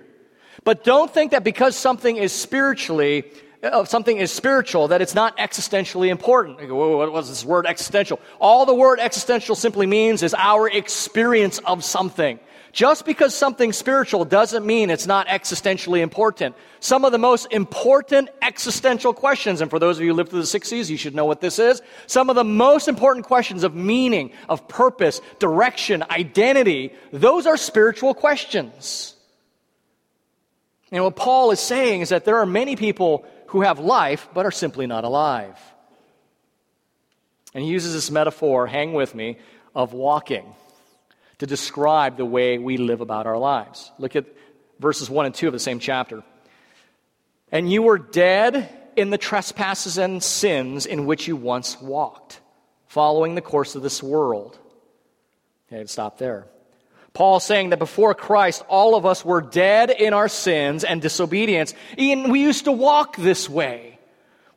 But 0.65 0.85
don't 0.85 1.13
think 1.13 1.33
that 1.33 1.45
because 1.45 1.77
something 1.77 2.17
is 2.17 2.33
spiritually, 2.33 3.25
uh, 3.63 3.85
something 3.85 4.17
is 4.17 4.33
spiritual, 4.33 4.89
that 4.89 5.03
it's 5.03 5.15
not 5.15 5.37
existentially 5.39 6.09
important. 6.09 6.61
What 6.71 7.13
was 7.13 7.29
this 7.29 7.45
word 7.45 7.67
existential? 7.67 8.21
All 8.41 8.67
the 8.67 8.75
word 8.75 9.01
existential 9.01 9.55
simply 9.55 9.87
means 9.87 10.23
is 10.23 10.35
our 10.35 10.69
experience 10.69 11.59
of 11.59 11.85
something. 11.85 12.39
Just 12.73 13.07
because 13.07 13.35
something's 13.35 13.77
spiritual 13.77 14.25
doesn't 14.25 14.65
mean 14.65 14.91
it's 14.91 15.07
not 15.07 15.27
existentially 15.29 16.01
important. 16.01 16.55
Some 16.81 17.05
of 17.05 17.13
the 17.13 17.19
most 17.19 17.47
important 17.51 18.29
existential 18.43 19.15
questions, 19.15 19.61
and 19.61 19.71
for 19.71 19.79
those 19.79 19.97
of 19.97 20.03
you 20.03 20.11
who 20.11 20.15
lived 20.15 20.31
through 20.31 20.43
the 20.43 20.47
60s, 20.47 20.91
you 20.91 20.97
should 20.97 21.15
know 21.15 21.25
what 21.25 21.41
this 21.41 21.59
is. 21.59 21.81
Some 22.07 22.29
of 22.29 22.37
the 22.37 22.45
most 22.45 22.87
important 22.87 23.27
questions 23.27 23.65
of 23.65 23.75
meaning, 23.75 24.33
of 24.49 24.69
purpose, 24.69 25.21
direction, 25.39 26.05
identity, 26.11 26.93
those 27.11 27.47
are 27.47 27.57
spiritual 27.57 28.15
questions. 28.15 29.15
And 30.93 31.03
what 31.03 31.17
Paul 31.17 31.51
is 31.51 31.61
saying 31.61 32.03
is 32.03 32.11
that 32.11 32.25
there 32.25 32.39
are 32.39 32.47
many 32.47 32.77
people 32.77 33.25
who 33.49 33.63
have 33.63 33.79
life 33.79 34.29
but 34.35 34.45
are 34.45 34.51
simply 34.51 34.87
not 34.87 35.05
alive. 35.05 35.59
And 37.55 37.65
he 37.65 37.71
uses 37.71 37.95
this 37.95 38.11
metaphor, 38.11 38.67
hang 38.67 38.93
with 38.93 39.15
me, 39.15 39.39
of 39.75 39.95
walking 39.95 40.55
to 41.39 41.47
describe 41.47 42.17
the 42.17 42.25
way 42.25 42.59
we 42.59 42.77
live 42.77 43.01
about 43.01 43.27
our 43.27 43.39
lives. 43.39 43.91
Look 43.99 44.17
at 44.17 44.27
verses 44.81 45.09
1 45.09 45.27
and 45.27 45.35
2 45.35 45.47
of 45.47 45.53
the 45.53 45.59
same 45.59 45.79
chapter. 45.79 46.23
And 47.51 47.71
you 47.71 47.83
were 47.83 47.99
dead 47.99 48.69
in 48.97 49.11
the 49.11 49.19
trespasses 49.19 49.99
and 49.99 50.23
sins 50.23 50.85
in 50.87 51.07
which 51.07 51.29
you 51.29 51.37
once 51.37 51.81
walked, 51.81 52.41
following 52.87 53.35
the 53.35 53.41
course 53.41 53.75
of 53.75 53.83
this 53.83 54.03
world. 54.03 54.59
Okay, 55.73 55.87
stop 55.87 56.19
there. 56.19 56.47
Paul 57.15 57.41
saying 57.41 57.71
that 57.71 57.79
before 57.79 58.15
Christ, 58.15 58.65
all 58.69 58.95
of 58.95 59.07
us 59.07 59.25
were 59.25 59.41
dead 59.41 59.91
in 59.91 60.15
our 60.15 60.29
sins 60.29 60.85
and 60.85 61.03
disobedience. 61.03 61.75
And 61.97 62.31
we 62.31 62.41
used 62.43 62.65
to 62.65 62.73
walk 62.73 63.17
this 63.17 63.49
way. 63.49 63.98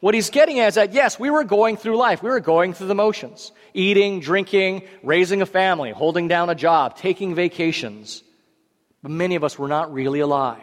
What 0.01 0.15
he's 0.15 0.31
getting 0.31 0.59
at 0.59 0.69
is 0.69 0.75
that, 0.75 0.93
yes, 0.93 1.19
we 1.19 1.29
were 1.29 1.43
going 1.43 1.77
through 1.77 1.95
life. 1.95 2.21
We 2.23 2.29
were 2.29 2.39
going 2.39 2.73
through 2.73 2.87
the 2.87 2.95
motions 2.95 3.51
eating, 3.73 4.19
drinking, 4.19 4.81
raising 5.01 5.41
a 5.41 5.45
family, 5.45 5.91
holding 5.91 6.27
down 6.27 6.49
a 6.49 6.55
job, 6.55 6.97
taking 6.97 7.33
vacations. 7.35 8.21
But 9.01 9.11
many 9.11 9.35
of 9.35 9.43
us 9.43 9.57
were 9.57 9.69
not 9.69 9.93
really 9.93 10.19
alive. 10.19 10.59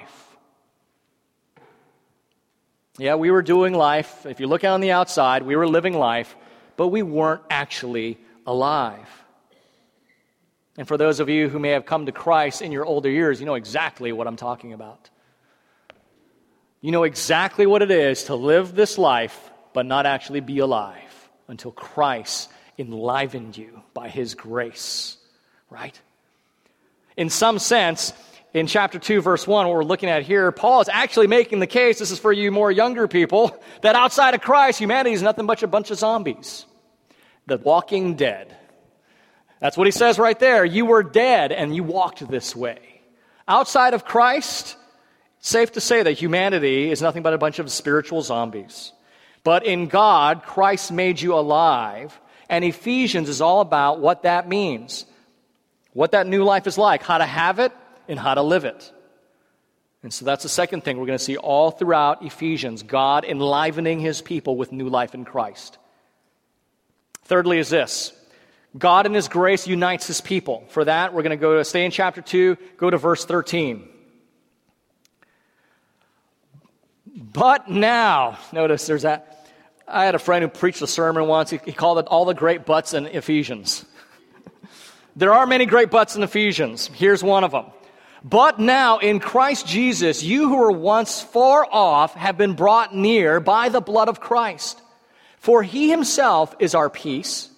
Yeah, 2.99 3.15
we 3.15 3.31
were 3.31 3.43
doing 3.43 3.73
life. 3.75 4.27
If 4.27 4.41
you 4.41 4.49
look 4.49 4.65
out 4.65 4.75
on 4.75 4.81
the 4.81 4.91
outside, 4.91 5.45
we 5.45 5.57
were 5.57 5.69
living 5.69 5.95
life, 5.95 6.37
but 6.77 6.89
we 6.89 7.03
weren't 7.03 7.43
actually 7.49 8.19
alive. 8.45 9.09
And 10.77 10.87
for 10.87 10.97
those 10.97 11.21
of 11.21 11.29
you 11.29 11.49
who 11.49 11.61
may 11.61 11.71
have 11.71 11.87
come 11.87 12.07
to 12.07 12.13
Christ 12.13 12.61
in 12.61 12.73
your 12.73 12.85
older 12.85 13.09
years, 13.09 13.39
you 13.39 13.47
know 13.47 13.55
exactly 13.55 14.13
what 14.13 14.27
I'm 14.27 14.37
talking 14.37 14.73
about. 14.73 15.11
You 16.81 16.93
know 16.93 17.05
exactly 17.05 17.67
what 17.67 17.83
it 17.83 17.91
is 17.91 18.25
to 18.25 18.35
live 18.35 18.75
this 18.75 18.99
life 18.99 19.51
but 19.73 19.87
not 19.87 20.07
actually 20.07 20.41
be 20.41 20.59
alive 20.61 21.31
until 21.49 21.73
Christ 21.73 22.51
enlivened 22.79 23.57
you 23.57 23.83
by 23.95 24.09
his 24.09 24.35
grace, 24.35 25.17
right? 25.71 26.01
In 27.17 27.31
some 27.31 27.59
sense, 27.59 28.13
in 28.55 28.67
chapter 28.67 28.99
2, 28.99 29.21
verse 29.21 29.47
1, 29.47 29.67
what 29.67 29.75
we're 29.75 29.85
looking 29.85 30.09
at 30.09 30.23
here, 30.23 30.53
Paul 30.53 30.81
is 30.81 30.89
actually 30.89 31.27
making 31.27 31.59
the 31.59 31.67
case, 31.67 31.99
this 31.99 32.11
is 32.11 32.19
for 32.19 32.33
you 32.33 32.51
more 32.51 32.71
younger 32.71 33.09
people, 33.09 33.61
that 33.83 33.97
outside 33.97 34.35
of 34.35 34.41
Christ, 34.41 34.79
humanity 34.79 35.15
is 35.15 35.23
nothing 35.23 35.47
but 35.47 35.63
a 35.63 35.67
bunch 35.67 35.91
of 35.91 35.99
zombies. 35.99 36.65
The 37.47 37.59
walking 37.59 38.15
dead. 38.15 38.57
That's 39.61 39.77
what 39.77 39.87
he 39.87 39.91
says 39.91 40.19
right 40.19 40.39
there. 40.39 40.65
You 40.65 40.87
were 40.87 41.03
dead 41.03 41.51
and 41.51 41.75
you 41.75 41.83
walked 41.83 42.27
this 42.29 42.55
way. 42.55 43.03
Outside 43.47 43.95
of 43.95 44.05
Christ, 44.05 44.77
safe 45.49 45.73
to 45.73 45.81
say 45.81 46.03
that 46.03 46.13
humanity 46.13 46.91
is 46.91 47.03
nothing 47.03 47.23
but 47.23 47.35
a 47.35 47.39
bunch 47.39 47.59
of 47.59 47.71
spiritual 47.71 48.23
zombies. 48.23 48.93
But 49.45 49.65
in 49.65 49.89
God, 49.89 50.43
Christ 50.43 50.93
made 50.93 51.21
you 51.21 51.35
alive, 51.35 52.19
and 52.49 52.65
Ephesians 52.65 53.29
is 53.29 53.41
all 53.41 53.61
about 53.61 54.01
what 54.01 54.23
that 54.23 54.49
means, 54.49 55.07
what 55.93 56.13
that 56.13 56.27
new 56.27 56.45
life 56.45 56.67
is 56.67 56.79
like, 56.79 57.03
how 57.03 57.19
to 57.19 57.27
have 57.27 57.59
it, 57.59 57.73
and 58.09 58.19
how 58.19 58.35
to 58.35 58.43
live 58.43 58.65
it. 58.65 58.93
And 60.03 60.13
so 60.13 60.25
that's 60.25 60.43
the 60.43 60.49
second 60.49 60.85
thing 60.85 60.99
we're 60.99 61.07
going 61.07 61.19
to 61.19 61.25
see 61.25 61.37
all 61.37 61.71
throughout 61.71 62.25
Ephesians 62.25 62.83
God 62.83 63.25
enlivening 63.25 64.01
his 64.01 64.23
people 64.23 64.57
with 64.57 64.71
new 64.71 64.89
life 64.89 65.15
in 65.15 65.25
Christ. 65.25 65.79
Thirdly, 67.25 67.59
is 67.59 67.69
this 67.69 68.13
God 68.77 69.07
in 69.07 69.15
his 69.15 69.29
grace 69.29 69.67
unites 69.67 70.07
his 70.07 70.21
people. 70.21 70.65
For 70.69 70.85
that, 70.85 71.15
we're 71.15 71.23
going 71.23 71.31
to 71.31 71.37
go 71.37 71.57
to 71.59 71.65
stay 71.65 71.85
in 71.85 71.91
chapter 71.91 72.21
2, 72.21 72.57
go 72.77 72.91
to 72.91 72.99
verse 72.99 73.25
13. 73.25 73.89
But 77.19 77.69
now, 77.69 78.39
notice 78.53 78.87
there's 78.87 79.03
that. 79.03 79.45
I 79.89 80.05
had 80.05 80.15
a 80.15 80.21
friend 80.21 80.43
who 80.43 80.49
preached 80.49 80.83
a 80.83 80.87
sermon 80.87 81.27
once. 81.27 81.51
He, 81.51 81.59
called 81.59 81.99
it 81.99 82.07
All 82.07 82.25
the 82.25 82.35
Great 82.35 82.65
Buts 82.65 82.95
in 82.95 83.07
Ephesians. 83.07 83.85
there 85.17 85.35
are 85.35 85.45
many 85.45 85.67
great 85.67 85.91
buts 85.91 86.15
in 86.15 86.23
Ephesians. 86.23 86.89
Here's 86.95 87.25
one 87.25 87.43
of 87.43 87.51
them. 87.51 87.67
But 88.23 88.61
now 88.61 88.99
in 88.99 89.19
Christ 89.19 89.67
Jesus, 89.67 90.23
you 90.23 90.49
who 90.49 90.57
were 90.59 90.71
once 90.71 91.21
far 91.21 91.67
off 91.69 92.15
have 92.15 92.39
been 92.39 92.55
brought 92.55 92.95
near 92.95 93.41
by 93.41 93.69
the 93.69 93.81
blood 93.81 94.09
of 94.09 94.21
Christ. 94.21 94.81
For 95.39 95.63
he 95.63 95.91
himself 95.91 96.55
is 96.61 96.75
our 96.75 96.91
peace, 96.91 97.51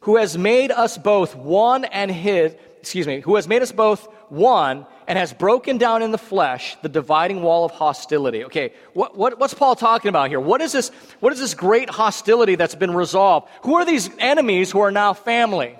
who 0.00 0.16
has 0.16 0.38
made 0.38 0.70
us 0.70 0.96
both 0.96 1.36
one 1.36 1.84
and 1.84 2.10
his, 2.10 2.54
excuse 2.80 3.06
me, 3.06 3.20
who 3.20 3.36
has 3.36 3.46
made 3.46 3.60
us 3.60 3.72
both 3.72 4.06
one 4.30 4.86
and 5.06 5.18
has 5.18 5.32
broken 5.32 5.78
down 5.78 6.02
in 6.02 6.10
the 6.10 6.18
flesh 6.18 6.76
the 6.82 6.88
dividing 6.88 7.42
wall 7.42 7.64
of 7.64 7.72
hostility. 7.72 8.44
Okay, 8.44 8.72
what, 8.92 9.16
what, 9.16 9.38
what's 9.38 9.54
Paul 9.54 9.76
talking 9.76 10.08
about 10.08 10.28
here? 10.28 10.40
What 10.40 10.60
is, 10.60 10.72
this, 10.72 10.90
what 11.20 11.32
is 11.32 11.38
this 11.38 11.54
great 11.54 11.90
hostility 11.90 12.54
that's 12.54 12.74
been 12.74 12.94
resolved? 12.94 13.48
Who 13.62 13.76
are 13.76 13.84
these 13.84 14.10
enemies 14.18 14.70
who 14.70 14.80
are 14.80 14.90
now 14.90 15.12
family? 15.12 15.78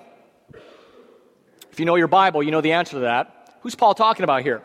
If 1.71 1.81
you 1.81 1.87
know 1.87 1.97
your 1.97 2.09
Bible, 2.09 2.43
you 2.43 2.51
know 2.51 2.61
the 2.61 2.73
answer 2.73 2.93
to 2.93 3.01
that. 3.01 3.57
Who's 3.63 3.75
Paul 3.75 3.95
talking 3.95 4.25
about 4.25 4.43
here? 4.43 4.63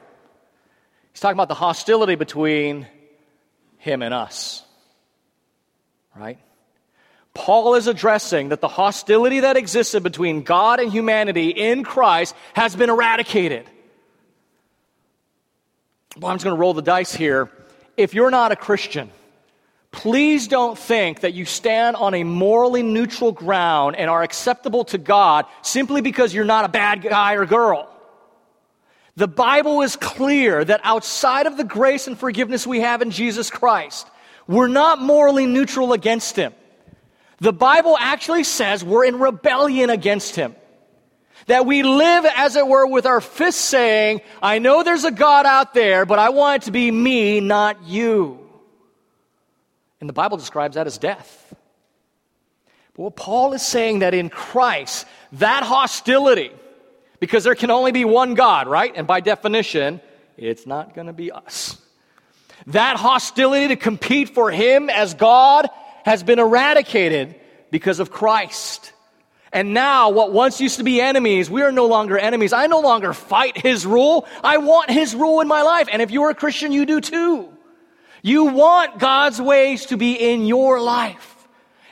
He's 1.13 1.21
talking 1.21 1.37
about 1.37 1.47
the 1.47 1.55
hostility 1.55 2.15
between 2.15 2.87
him 3.77 4.01
and 4.01 4.13
us. 4.13 4.63
Right? 6.15 6.39
Paul 7.33 7.75
is 7.75 7.85
addressing 7.85 8.49
that 8.49 8.61
the 8.61 8.67
hostility 8.67 9.41
that 9.41 9.57
existed 9.57 10.01
between 10.01 10.41
God 10.41 10.79
and 10.79 10.91
humanity 10.91 11.49
in 11.49 11.83
Christ 11.83 12.35
has 12.53 12.75
been 12.75 12.89
eradicated. 12.89 13.69
Well, 16.19 16.31
I'm 16.31 16.37
just 16.37 16.45
going 16.45 16.55
to 16.55 16.59
roll 16.59 16.73
the 16.73 16.81
dice 16.81 17.13
here. 17.13 17.51
If 17.95 18.15
you're 18.15 18.31
not 18.31 18.51
a 18.51 18.55
Christian, 18.55 19.11
please 19.91 20.47
don't 20.47 20.77
think 20.77 21.19
that 21.19 21.33
you 21.33 21.45
stand 21.45 21.95
on 21.95 22.15
a 22.15 22.23
morally 22.23 22.81
neutral 22.81 23.31
ground 23.31 23.95
and 23.95 24.09
are 24.09 24.23
acceptable 24.23 24.85
to 24.85 24.97
God 24.97 25.45
simply 25.61 26.01
because 26.01 26.33
you're 26.33 26.45
not 26.45 26.65
a 26.65 26.69
bad 26.69 27.03
guy 27.03 27.33
or 27.33 27.45
girl. 27.45 27.87
The 29.15 29.27
Bible 29.27 29.81
is 29.81 29.95
clear 29.95 30.63
that 30.65 30.81
outside 30.83 31.45
of 31.45 31.57
the 31.57 31.63
grace 31.63 32.07
and 32.07 32.17
forgiveness 32.17 32.65
we 32.65 32.81
have 32.81 33.01
in 33.01 33.11
Jesus 33.11 33.49
Christ, 33.49 34.07
We're 34.47 34.69
not 34.69 35.01
morally 35.01 35.45
neutral 35.45 35.93
against 35.93 36.35
him. 36.35 36.53
The 37.39 37.53
Bible 37.53 37.97
actually 37.99 38.45
says 38.45 38.83
we're 38.83 39.05
in 39.05 39.19
rebellion 39.19 39.89
against 39.89 40.35
him. 40.35 40.55
That 41.47 41.65
we 41.65 41.83
live, 41.83 42.25
as 42.35 42.55
it 42.55 42.67
were, 42.67 42.85
with 42.85 43.05
our 43.05 43.21
fists 43.21 43.61
saying, 43.61 44.21
I 44.41 44.59
know 44.59 44.83
there's 44.83 45.05
a 45.05 45.11
God 45.11 45.45
out 45.45 45.73
there, 45.73 46.05
but 46.05 46.19
I 46.19 46.29
want 46.29 46.63
it 46.63 46.65
to 46.65 46.71
be 46.71 46.91
me, 46.91 47.39
not 47.39 47.83
you. 47.83 48.39
And 49.99 50.07
the 50.07 50.13
Bible 50.13 50.37
describes 50.37 50.75
that 50.75 50.87
as 50.87 50.97
death. 50.97 51.55
But 52.95 53.03
what 53.03 53.15
Paul 53.15 53.53
is 53.53 53.61
saying 53.61 53.99
that 53.99 54.13
in 54.13 54.29
Christ, 54.29 55.07
that 55.33 55.63
hostility, 55.63 56.51
because 57.19 57.43
there 57.43 57.55
can 57.55 57.71
only 57.71 57.91
be 57.91 58.05
one 58.05 58.33
God, 58.33 58.67
right? 58.67 58.91
And 58.95 59.07
by 59.07 59.21
definition, 59.21 60.01
it's 60.35 60.67
not 60.67 60.93
going 60.93 61.07
to 61.07 61.13
be 61.13 61.31
us. 61.31 61.77
That 62.67 62.97
hostility 62.97 63.69
to 63.69 63.75
compete 63.75 64.29
for 64.29 64.51
Him 64.51 64.89
as 64.89 65.13
God 65.13 65.69
has 66.03 66.23
been 66.23 66.39
eradicated 66.39 67.35
because 67.71 67.99
of 67.99 68.11
Christ. 68.11 68.91
And 69.53 69.73
now, 69.73 70.09
what 70.09 70.33
once 70.33 70.59
used 70.59 70.77
to 70.77 70.83
be 70.83 70.99
enemies, 70.99 71.49
we 71.49 71.61
are 71.61 71.71
no 71.71 71.85
longer 71.85 72.17
enemies. 72.17 72.51
I 72.51 72.67
no 72.67 72.81
longer 72.81 73.13
fight 73.13 73.57
His 73.57 73.85
rule. 73.85 74.27
I 74.43 74.57
want 74.57 74.89
His 74.89 75.15
rule 75.15 75.39
in 75.41 75.47
my 75.47 75.61
life. 75.61 75.87
And 75.91 76.01
if 76.01 76.11
you're 76.11 76.29
a 76.29 76.35
Christian, 76.35 76.71
you 76.71 76.85
do 76.85 76.99
too. 76.99 77.49
You 78.21 78.45
want 78.45 78.99
God's 78.99 79.41
ways 79.41 79.85
to 79.87 79.97
be 79.97 80.13
in 80.13 80.45
your 80.45 80.81
life. 80.81 81.35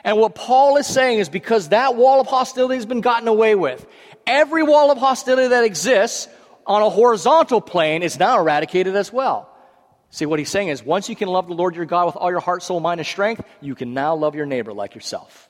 And 0.04 0.18
what 0.18 0.34
Paul 0.34 0.76
is 0.76 0.86
saying 0.86 1.18
is 1.18 1.28
because 1.28 1.70
that 1.70 1.96
wall 1.96 2.20
of 2.20 2.26
hostility 2.26 2.76
has 2.76 2.86
been 2.86 3.00
gotten 3.00 3.26
away 3.26 3.54
with, 3.54 3.84
every 4.26 4.62
wall 4.62 4.90
of 4.90 4.98
hostility 4.98 5.48
that 5.48 5.64
exists 5.64 6.28
on 6.66 6.82
a 6.82 6.90
horizontal 6.90 7.60
plane 7.60 8.02
is 8.02 8.18
now 8.18 8.38
eradicated 8.38 8.94
as 8.96 9.12
well. 9.12 9.50
See, 10.10 10.26
what 10.26 10.38
he's 10.38 10.50
saying 10.50 10.68
is 10.68 10.84
once 10.84 11.08
you 11.08 11.16
can 11.16 11.28
love 11.28 11.48
the 11.48 11.54
Lord 11.54 11.74
your 11.74 11.86
God 11.86 12.06
with 12.06 12.16
all 12.16 12.30
your 12.30 12.40
heart, 12.40 12.62
soul, 12.62 12.80
mind, 12.80 13.00
and 13.00 13.06
strength, 13.06 13.42
you 13.60 13.74
can 13.74 13.94
now 13.94 14.14
love 14.14 14.34
your 14.34 14.46
neighbor 14.46 14.72
like 14.72 14.94
yourself. 14.94 15.45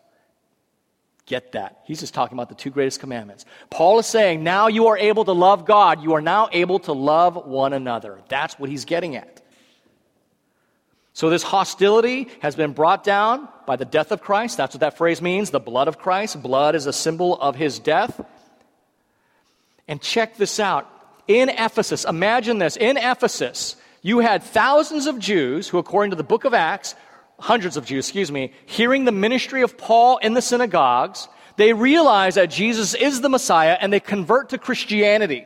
Get 1.27 1.53
that. 1.53 1.83
He's 1.85 1.99
just 1.99 2.15
talking 2.15 2.39
about 2.39 2.49
the 2.49 2.55
two 2.55 2.71
greatest 2.71 3.01
commandments. 3.01 3.45
Paul 3.69 3.99
is 3.99 4.07
saying 4.07 4.45
now 4.45 4.69
you 4.69 4.87
are 4.87 4.97
able 4.97 5.25
to 5.25 5.33
love 5.33 5.65
God, 5.65 6.03
you 6.03 6.15
are 6.15 6.21
now 6.21 6.49
able 6.53 6.79
to 6.81 6.93
love 6.93 7.47
one 7.47 7.73
another. 7.73 8.21
That's 8.29 8.59
what 8.59 8.71
he's 8.71 8.85
getting 8.85 9.17
at. 9.17 9.43
So, 11.15 11.31
this 11.31 11.43
hostility 11.43 12.29
has 12.41 12.55
been 12.55 12.73
brought 12.73 13.03
down 13.03 13.49
by 13.67 13.77
the 13.77 13.87
death 13.87 14.13
of 14.13 14.21
Christ. 14.21 14.59
That's 14.59 14.75
what 14.75 14.81
that 14.81 14.99
phrase 14.99 15.23
means 15.23 15.51
the 15.51 15.59
blood 15.59 15.89
of 15.89 15.99
Christ. 15.99 16.41
Blood 16.43 16.75
is 16.75 16.87
a 16.87 16.93
symbol 16.93 17.41
of 17.41 17.57
his 17.57 17.79
death. 17.79 18.21
And 19.89 20.01
check 20.01 20.37
this 20.37 20.61
out. 20.61 20.87
In 21.27 21.49
Ephesus, 21.49 22.05
imagine 22.05 22.59
this. 22.59 22.77
In 22.77 22.99
Ephesus, 22.99 23.77
you 24.03 24.21
had 24.21 24.43
thousands 24.43 25.07
of 25.07 25.19
Jews 25.19 25.69
who, 25.69 25.79
according 25.79 26.11
to 26.11 26.17
the 26.17 26.23
book 26.23 26.45
of 26.45 26.55
Acts, 26.55 26.95
hundreds 27.39 27.77
of 27.77 27.85
Jews, 27.85 28.07
excuse 28.07 28.33
me, 28.33 28.53
hearing 28.67 29.05
the 29.05 29.13
ministry 29.13 29.63
of 29.63 29.77
Paul 29.77 30.19
in 30.19 30.35
the 30.35 30.43
synagogues, 30.43 31.29
they 31.57 31.73
realize 31.73 32.35
that 32.37 32.51
Jesus 32.51 32.95
is 32.95 33.21
the 33.21 33.29
Messiah 33.29 33.77
and 33.81 33.93
they 33.93 34.01
convert 34.01 34.51
to 34.51 34.59
Christianity. 34.59 35.45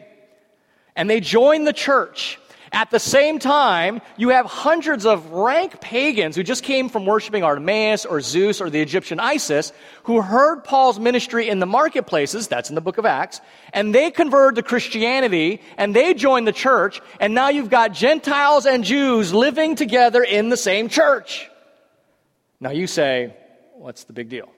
And 0.96 1.08
they 1.08 1.20
join 1.20 1.64
the 1.64 1.72
church. 1.72 2.38
At 2.72 2.92
the 2.92 3.00
same 3.00 3.40
time, 3.40 4.00
you 4.16 4.28
have 4.28 4.46
hundreds 4.46 5.04
of 5.04 5.32
rank 5.32 5.80
pagans 5.80 6.36
who 6.36 6.44
just 6.44 6.62
came 6.62 6.88
from 6.88 7.04
worshiping 7.04 7.42
Artemis 7.42 8.06
or 8.06 8.20
Zeus 8.20 8.60
or 8.60 8.70
the 8.70 8.80
Egyptian 8.80 9.18
Isis 9.18 9.72
who 10.04 10.20
heard 10.20 10.62
Paul's 10.62 11.00
ministry 11.00 11.48
in 11.48 11.58
the 11.58 11.66
marketplaces, 11.66 12.46
that's 12.46 12.68
in 12.68 12.76
the 12.76 12.80
book 12.80 12.98
of 12.98 13.06
Acts, 13.06 13.40
and 13.72 13.92
they 13.92 14.12
converted 14.12 14.56
to 14.56 14.68
Christianity 14.68 15.60
and 15.78 15.96
they 15.96 16.14
joined 16.14 16.46
the 16.46 16.52
church, 16.52 17.00
and 17.18 17.34
now 17.34 17.48
you've 17.48 17.70
got 17.70 17.92
Gentiles 17.92 18.66
and 18.66 18.84
Jews 18.84 19.34
living 19.34 19.74
together 19.74 20.22
in 20.22 20.48
the 20.48 20.56
same 20.56 20.88
church. 20.88 21.49
Now 22.60 22.70
you 22.70 22.86
say, 22.86 23.34
what's 23.74 24.04
the 24.04 24.12
big 24.12 24.28
deal? 24.28 24.48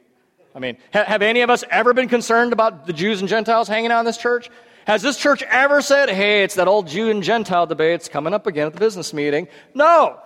I 0.54 0.58
mean, 0.58 0.76
have 0.90 1.22
any 1.22 1.40
of 1.40 1.50
us 1.50 1.64
ever 1.70 1.94
been 1.94 2.08
concerned 2.08 2.52
about 2.52 2.86
the 2.86 2.92
Jews 2.92 3.20
and 3.20 3.28
Gentiles 3.28 3.68
hanging 3.68 3.90
out 3.90 4.00
in 4.00 4.04
this 4.04 4.18
church? 4.18 4.50
Has 4.86 5.00
this 5.00 5.16
church 5.16 5.42
ever 5.44 5.80
said, 5.80 6.10
hey, 6.10 6.42
it's 6.42 6.56
that 6.56 6.68
old 6.68 6.88
Jew 6.88 7.08
and 7.08 7.22
Gentile 7.22 7.66
debate, 7.66 7.94
it's 7.94 8.08
coming 8.08 8.34
up 8.34 8.46
again 8.46 8.66
at 8.66 8.72
the 8.72 8.80
business 8.80 9.14
meeting? 9.14 9.48
No, 9.74 10.18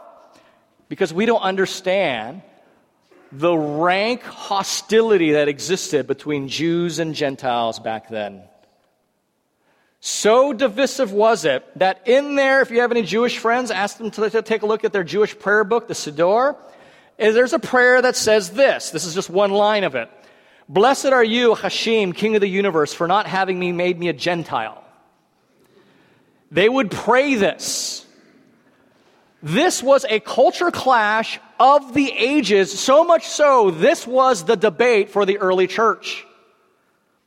because 0.88 1.12
we 1.12 1.26
don't 1.26 1.42
understand 1.42 2.42
the 3.30 3.54
rank 3.54 4.22
hostility 4.22 5.32
that 5.32 5.48
existed 5.48 6.06
between 6.06 6.48
Jews 6.48 6.98
and 6.98 7.14
Gentiles 7.14 7.78
back 7.78 8.08
then. 8.08 8.42
So 10.00 10.52
divisive 10.52 11.12
was 11.12 11.44
it 11.44 11.64
that 11.78 12.06
in 12.06 12.36
there, 12.36 12.62
if 12.62 12.70
you 12.70 12.80
have 12.80 12.92
any 12.92 13.02
Jewish 13.02 13.38
friends, 13.38 13.70
ask 13.70 13.98
them 13.98 14.10
to 14.12 14.42
take 14.42 14.62
a 14.62 14.66
look 14.66 14.84
at 14.84 14.92
their 14.92 15.04
Jewish 15.04 15.38
prayer 15.38 15.64
book, 15.64 15.88
the 15.88 15.94
Siddur. 15.94 16.56
There's 17.18 17.52
a 17.52 17.58
prayer 17.58 18.02
that 18.02 18.16
says 18.16 18.50
this. 18.50 18.90
This 18.90 19.04
is 19.04 19.14
just 19.14 19.30
one 19.30 19.50
line 19.50 19.84
of 19.84 19.94
it. 19.94 20.10
Blessed 20.68 21.06
are 21.06 21.24
you, 21.24 21.54
Hashem, 21.54 22.12
King 22.12 22.34
of 22.34 22.40
the 22.40 22.48
universe, 22.48 22.92
for 22.92 23.06
not 23.06 23.26
having 23.26 23.58
me 23.58 23.72
made 23.72 23.98
me 23.98 24.08
a 24.08 24.12
Gentile. 24.12 24.82
They 26.50 26.68
would 26.68 26.90
pray 26.90 27.34
this. 27.34 28.04
This 29.42 29.82
was 29.82 30.04
a 30.08 30.20
culture 30.20 30.70
clash 30.70 31.38
of 31.60 31.94
the 31.94 32.10
ages, 32.10 32.78
so 32.78 33.04
much 33.04 33.26
so, 33.26 33.70
this 33.70 34.06
was 34.06 34.44
the 34.44 34.56
debate 34.56 35.10
for 35.10 35.24
the 35.24 35.38
early 35.38 35.66
church. 35.66 36.26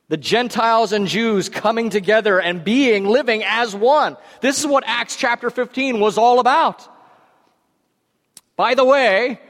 The 0.08 0.16
Gentiles 0.16 0.92
and 0.92 1.06
Jews 1.06 1.48
coming 1.48 1.88
together 1.88 2.40
and 2.40 2.64
being, 2.64 3.06
living 3.06 3.42
as 3.44 3.74
one. 3.74 4.16
This 4.40 4.58
is 4.58 4.66
what 4.66 4.84
Acts 4.86 5.16
chapter 5.16 5.50
15 5.50 6.00
was 6.00 6.18
all 6.18 6.40
about. 6.40 6.86
By 8.56 8.74
the 8.74 8.84
way, 8.84 9.40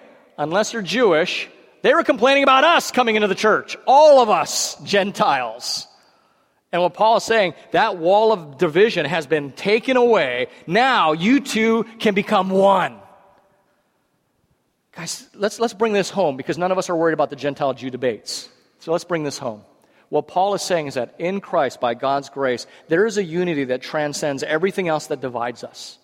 unless 0.41 0.73
you're 0.73 0.83
Jewish, 0.83 1.49
they 1.83 1.95
were 1.95 2.03
complaining 2.03 2.43
about 2.43 2.65
us 2.65 2.91
coming 2.91 3.15
into 3.15 3.29
the 3.29 3.35
church, 3.35 3.77
all 3.87 4.21
of 4.21 4.31
us 4.31 4.75
Gentiles. 4.83 5.87
And 6.73 6.81
what 6.83 6.95
Paul 6.95 7.19
is 7.19 7.25
saying, 7.25 7.55
that 7.73 7.99
wall 7.99 8.33
of 8.33 8.59
division 8.59 9.05
has 9.05 9.27
been 9.27 9.53
taken 9.53 9.97
away. 9.97 10.47
Now 10.67 11.13
you 11.13 11.41
two 11.41 11.85
can 11.99 12.15
become 12.15 12.49
one. 12.49 12.97
Guys, 14.93 15.29
let's, 15.35 15.61
let's 15.61 15.75
bring 15.75 15.93
this 15.93 16.11
home 16.11 16.37
because 16.37 16.59
none 16.59 16.73
of 16.73 16.79
us 16.79 16.89
are 16.89 16.97
worried 16.97 17.15
about 17.15 17.31
the 17.31 17.37
Gentile 17.37 17.75
Jew 17.75 17.91
debates. 17.91 18.49
So 18.79 18.93
let's 18.93 19.05
bring 19.05 19.25
this 19.25 19.39
home. 19.39 19.63
What 20.09 20.27
Paul 20.27 20.55
is 20.55 20.63
saying 20.63 20.87
is 20.87 20.95
that 20.95 21.15
in 21.19 21.41
Christ, 21.41 21.81
by 21.81 21.95
God's 21.95 22.31
grace, 22.31 22.67
there 22.89 23.07
is 23.07 23.19
a 23.19 23.23
unity 23.23 23.65
that 23.65 23.83
transcends 23.83 24.43
everything 24.43 24.89
else 24.89 25.09
that 25.09 25.21
divides 25.21 25.65
us. 25.65 25.99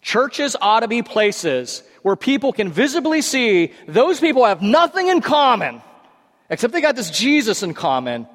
Churches 0.00 0.56
ought 0.60 0.80
to 0.80 0.88
be 0.88 1.02
places 1.02 1.82
where 2.02 2.16
people 2.16 2.52
can 2.52 2.70
visibly 2.70 3.22
see 3.22 3.72
those 3.86 4.20
people 4.20 4.44
have 4.44 4.62
nothing 4.62 5.08
in 5.08 5.20
common 5.20 5.82
except 6.50 6.72
they 6.72 6.80
got 6.80 6.96
this 6.96 7.10
Jesus 7.10 7.62
in 7.62 7.74
common, 7.74 8.26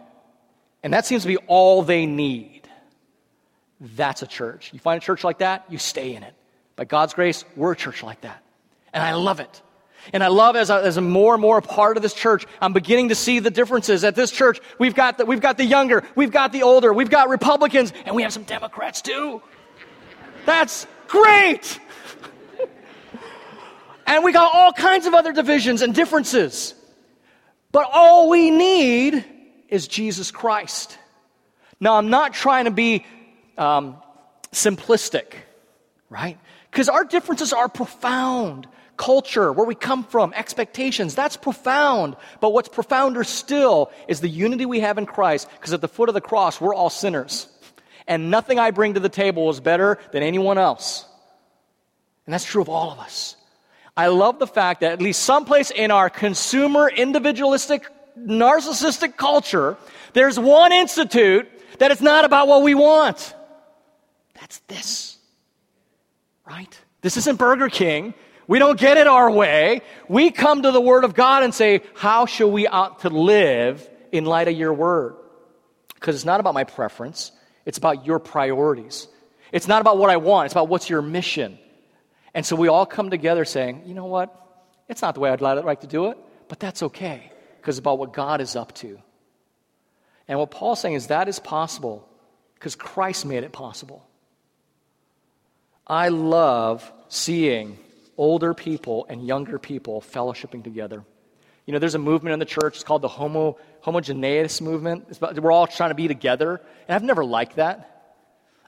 and 0.83 0.93
that 0.93 1.05
seems 1.05 1.23
to 1.23 1.27
be 1.27 1.37
all 1.37 1.81
they 1.81 2.05
need. 2.05 2.61
That's 3.79 4.21
a 4.21 4.27
church. 4.27 4.71
You 4.73 4.79
find 4.79 5.01
a 5.01 5.05
church 5.05 5.23
like 5.23 5.39
that, 5.39 5.65
you 5.69 5.77
stay 5.77 6.15
in 6.15 6.23
it. 6.23 6.33
By 6.75 6.85
God's 6.85 7.13
grace, 7.13 7.43
we're 7.55 7.73
a 7.73 7.75
church 7.75 8.03
like 8.03 8.21
that. 8.21 8.43
And 8.93 9.03
I 9.03 9.13
love 9.13 9.39
it. 9.39 9.61
And 10.11 10.23
I 10.23 10.27
love 10.27 10.55
as, 10.55 10.69
a, 10.69 10.75
as 10.75 10.97
a 10.97 11.01
more 11.01 11.33
and 11.33 11.41
more 11.41 11.57
a 11.57 11.61
part 11.61 11.97
of 11.97 12.03
this 12.03 12.13
church, 12.13 12.45
I'm 12.61 12.73
beginning 12.73 13.09
to 13.09 13.15
see 13.15 13.39
the 13.39 13.49
differences. 13.49 14.03
At 14.03 14.15
this 14.15 14.31
church, 14.31 14.59
we've 14.77 14.95
got, 14.95 15.17
the, 15.17 15.25
we've 15.25 15.39
got 15.39 15.57
the 15.57 15.63
younger, 15.63 16.03
we've 16.15 16.31
got 16.31 16.51
the 16.51 16.63
older, 16.63 16.91
we've 16.91 17.09
got 17.09 17.29
Republicans, 17.29 17.93
and 18.05 18.15
we 18.15 18.23
have 18.23 18.33
some 18.33 18.43
Democrats 18.43 19.01
too. 19.01 19.41
That's 20.45 20.85
great. 21.07 21.79
And 24.05 24.23
we 24.23 24.31
got 24.31 24.53
all 24.53 24.71
kinds 24.73 25.05
of 25.05 25.13
other 25.13 25.31
divisions 25.31 25.81
and 25.81 25.93
differences. 25.93 26.75
But 27.71 27.89
all 27.91 28.29
we 28.29 28.51
need 28.51 29.25
is 29.69 29.87
Jesus 29.87 30.31
Christ. 30.31 30.97
Now, 31.79 31.95
I'm 31.95 32.09
not 32.09 32.33
trying 32.33 32.65
to 32.65 32.71
be 32.71 33.05
um, 33.57 33.97
simplistic, 34.51 35.33
right? 36.09 36.37
Because 36.69 36.89
our 36.89 37.03
differences 37.03 37.53
are 37.53 37.67
profound. 37.67 38.67
Culture, 38.95 39.51
where 39.51 39.65
we 39.65 39.73
come 39.73 40.03
from, 40.03 40.33
expectations, 40.33 41.15
that's 41.15 41.35
profound. 41.35 42.15
But 42.41 42.53
what's 42.53 42.69
profounder 42.69 43.23
still 43.23 43.91
is 44.07 44.21
the 44.21 44.29
unity 44.29 44.67
we 44.67 44.81
have 44.81 44.99
in 44.99 45.07
Christ, 45.07 45.49
because 45.51 45.73
at 45.73 45.81
the 45.81 45.87
foot 45.87 46.09
of 46.09 46.15
the 46.15 46.21
cross, 46.21 46.61
we're 46.61 46.75
all 46.75 46.91
sinners. 46.91 47.47
And 48.07 48.29
nothing 48.29 48.59
I 48.59 48.69
bring 48.69 48.93
to 48.93 48.99
the 48.99 49.09
table 49.09 49.49
is 49.49 49.59
better 49.59 49.97
than 50.11 50.21
anyone 50.21 50.59
else. 50.59 51.05
And 52.27 52.33
that's 52.33 52.45
true 52.45 52.61
of 52.61 52.69
all 52.69 52.91
of 52.91 52.99
us. 52.99 53.35
I 53.95 54.07
love 54.07 54.39
the 54.39 54.47
fact 54.47 54.81
that 54.81 54.91
at 54.93 55.01
least 55.01 55.23
someplace 55.23 55.69
in 55.69 55.91
our 55.91 56.09
consumer, 56.09 56.89
individualistic, 56.89 57.87
narcissistic 58.17 59.17
culture, 59.17 59.77
there's 60.13 60.39
one 60.39 60.71
institute 60.71 61.47
that 61.79 61.91
it's 61.91 62.01
not 62.01 62.25
about 62.25 62.47
what 62.47 62.63
we 62.63 62.73
want. 62.73 63.35
That's 64.39 64.59
this. 64.67 65.17
Right? 66.47 66.79
This 67.01 67.17
isn't 67.17 67.37
Burger 67.37 67.69
King. 67.69 68.13
We 68.47 68.59
don't 68.59 68.79
get 68.79 68.97
it 68.97 69.07
our 69.07 69.29
way. 69.29 69.81
We 70.09 70.31
come 70.31 70.63
to 70.63 70.71
the 70.71 70.81
Word 70.81 71.03
of 71.03 71.13
God 71.13 71.43
and 71.43 71.53
say, 71.53 71.81
How 71.93 72.25
shall 72.25 72.51
we 72.51 72.67
ought 72.67 72.99
to 72.99 73.09
live 73.09 73.87
in 74.11 74.25
light 74.25 74.47
of 74.47 74.55
your 74.55 74.73
Word? 74.73 75.15
Because 75.93 76.15
it's 76.15 76.25
not 76.25 76.39
about 76.39 76.53
my 76.53 76.63
preference, 76.63 77.31
it's 77.65 77.77
about 77.77 78.05
your 78.05 78.19
priorities. 78.19 79.07
It's 79.51 79.67
not 79.67 79.81
about 79.81 79.99
what 79.99 80.09
I 80.09 80.17
want, 80.17 80.47
it's 80.47 80.53
about 80.53 80.67
what's 80.67 80.89
your 80.89 81.01
mission. 81.01 81.59
And 82.33 82.45
so 82.45 82.55
we 82.55 82.67
all 82.67 82.85
come 82.85 83.09
together 83.09 83.45
saying, 83.45 83.83
you 83.85 83.93
know 83.93 84.05
what? 84.05 84.35
It's 84.89 85.01
not 85.01 85.13
the 85.13 85.21
way 85.21 85.29
I'd 85.29 85.41
like 85.41 85.81
to 85.81 85.87
do 85.87 86.07
it, 86.07 86.17
but 86.47 86.59
that's 86.59 86.83
okay 86.83 87.31
because 87.61 87.77
about 87.77 87.99
what 87.99 88.13
God 88.13 88.41
is 88.41 88.55
up 88.55 88.73
to. 88.75 88.99
And 90.27 90.39
what 90.39 90.51
Paul's 90.51 90.81
saying 90.81 90.95
is 90.95 91.07
that 91.07 91.27
is 91.27 91.39
possible 91.39 92.07
because 92.55 92.75
Christ 92.75 93.25
made 93.25 93.43
it 93.43 93.51
possible. 93.51 94.07
I 95.85 96.09
love 96.09 96.91
seeing 97.09 97.77
older 98.17 98.53
people 98.53 99.05
and 99.09 99.25
younger 99.25 99.59
people 99.59 100.01
fellowshipping 100.01 100.63
together. 100.63 101.03
You 101.65 101.73
know, 101.73 101.79
there's 101.79 101.95
a 101.95 101.99
movement 101.99 102.33
in 102.33 102.39
the 102.39 102.45
church, 102.45 102.75
it's 102.75 102.83
called 102.83 103.01
the 103.01 103.07
homo, 103.07 103.57
homogeneous 103.81 104.59
movement. 104.59 105.17
About, 105.17 105.39
we're 105.39 105.51
all 105.51 105.67
trying 105.67 105.91
to 105.91 105.95
be 105.95 106.07
together. 106.07 106.61
And 106.87 106.95
I've 106.95 107.03
never 107.03 107.23
liked 107.23 107.55
that. 107.55 107.92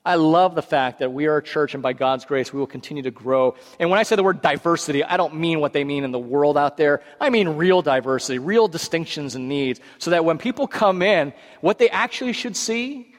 I 0.05 0.15
love 0.15 0.53
the 0.53 0.61
fact 0.61 0.99
that 0.99 1.11
we 1.11 1.25
are 1.25 1.37
a 1.37 1.43
church, 1.43 1.73
and 1.73 1.81
by 1.81 1.93
God's 1.93 2.25
grace, 2.25 2.53
we 2.53 2.59
will 2.59 2.67
continue 2.67 3.01
to 3.03 3.11
grow. 3.11 3.55
And 3.79 3.89
when 3.89 3.99
I 3.99 4.03
say 4.03 4.15
the 4.15 4.23
word 4.23 4.39
diversity, 4.39 5.03
I 5.03 5.17
don't 5.17 5.35
mean 5.35 5.59
what 5.59 5.73
they 5.73 5.83
mean 5.83 6.03
in 6.03 6.11
the 6.11 6.19
world 6.19 6.59
out 6.59 6.77
there. 6.77 7.01
I 7.19 7.31
mean 7.31 7.49
real 7.49 7.81
diversity, 7.81 8.37
real 8.37 8.67
distinctions 8.67 9.33
and 9.33 9.49
needs, 9.49 9.79
so 9.97 10.11
that 10.11 10.23
when 10.23 10.37
people 10.37 10.67
come 10.67 11.01
in, 11.01 11.33
what 11.61 11.79
they 11.79 11.89
actually 11.89 12.33
should 12.33 12.55
see 12.55 13.15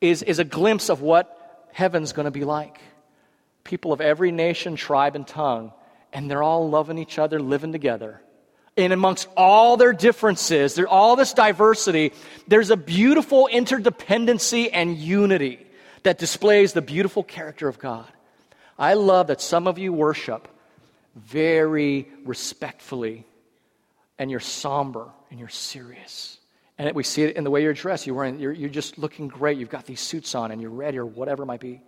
is, 0.00 0.24
is 0.24 0.40
a 0.40 0.44
glimpse 0.44 0.88
of 0.88 1.00
what 1.00 1.68
heaven's 1.72 2.12
going 2.12 2.24
to 2.24 2.32
be 2.32 2.44
like. 2.44 2.80
People 3.62 3.92
of 3.92 4.00
every 4.00 4.32
nation, 4.32 4.74
tribe, 4.74 5.14
and 5.14 5.28
tongue, 5.28 5.72
and 6.12 6.28
they're 6.28 6.42
all 6.42 6.68
loving 6.68 6.98
each 6.98 7.20
other, 7.20 7.38
living 7.38 7.70
together. 7.70 8.20
And 8.76 8.92
amongst 8.92 9.28
all 9.36 9.76
their 9.76 9.92
differences, 9.92 10.78
all 10.80 11.14
this 11.14 11.32
diversity, 11.32 12.12
there's 12.48 12.70
a 12.70 12.76
beautiful 12.76 13.48
interdependency 13.50 14.70
and 14.72 14.96
unity 14.96 15.65
that 16.06 16.18
displays 16.18 16.72
the 16.72 16.80
beautiful 16.80 17.24
character 17.24 17.66
of 17.66 17.80
God. 17.80 18.06
I 18.78 18.94
love 18.94 19.26
that 19.26 19.40
some 19.40 19.66
of 19.66 19.76
you 19.76 19.92
worship 19.92 20.46
very 21.16 22.06
respectfully, 22.24 23.26
and 24.16 24.30
you're 24.30 24.38
somber 24.38 25.08
and 25.30 25.40
you're 25.40 25.48
serious. 25.48 26.38
And 26.78 26.94
we 26.94 27.02
see 27.02 27.24
it 27.24 27.34
in 27.34 27.42
the 27.42 27.50
way 27.50 27.64
you're 27.64 27.74
dressed. 27.74 28.06
You're, 28.06 28.14
wearing, 28.14 28.38
you're, 28.38 28.52
you're 28.52 28.68
just 28.70 28.98
looking 28.98 29.26
great. 29.26 29.58
You've 29.58 29.68
got 29.68 29.84
these 29.84 30.00
suits 30.00 30.36
on 30.36 30.52
and 30.52 30.62
you're 30.62 30.70
ready 30.70 30.96
or 30.96 31.06
whatever 31.06 31.42
it 31.42 31.46
might 31.46 31.58
be. 31.58 31.82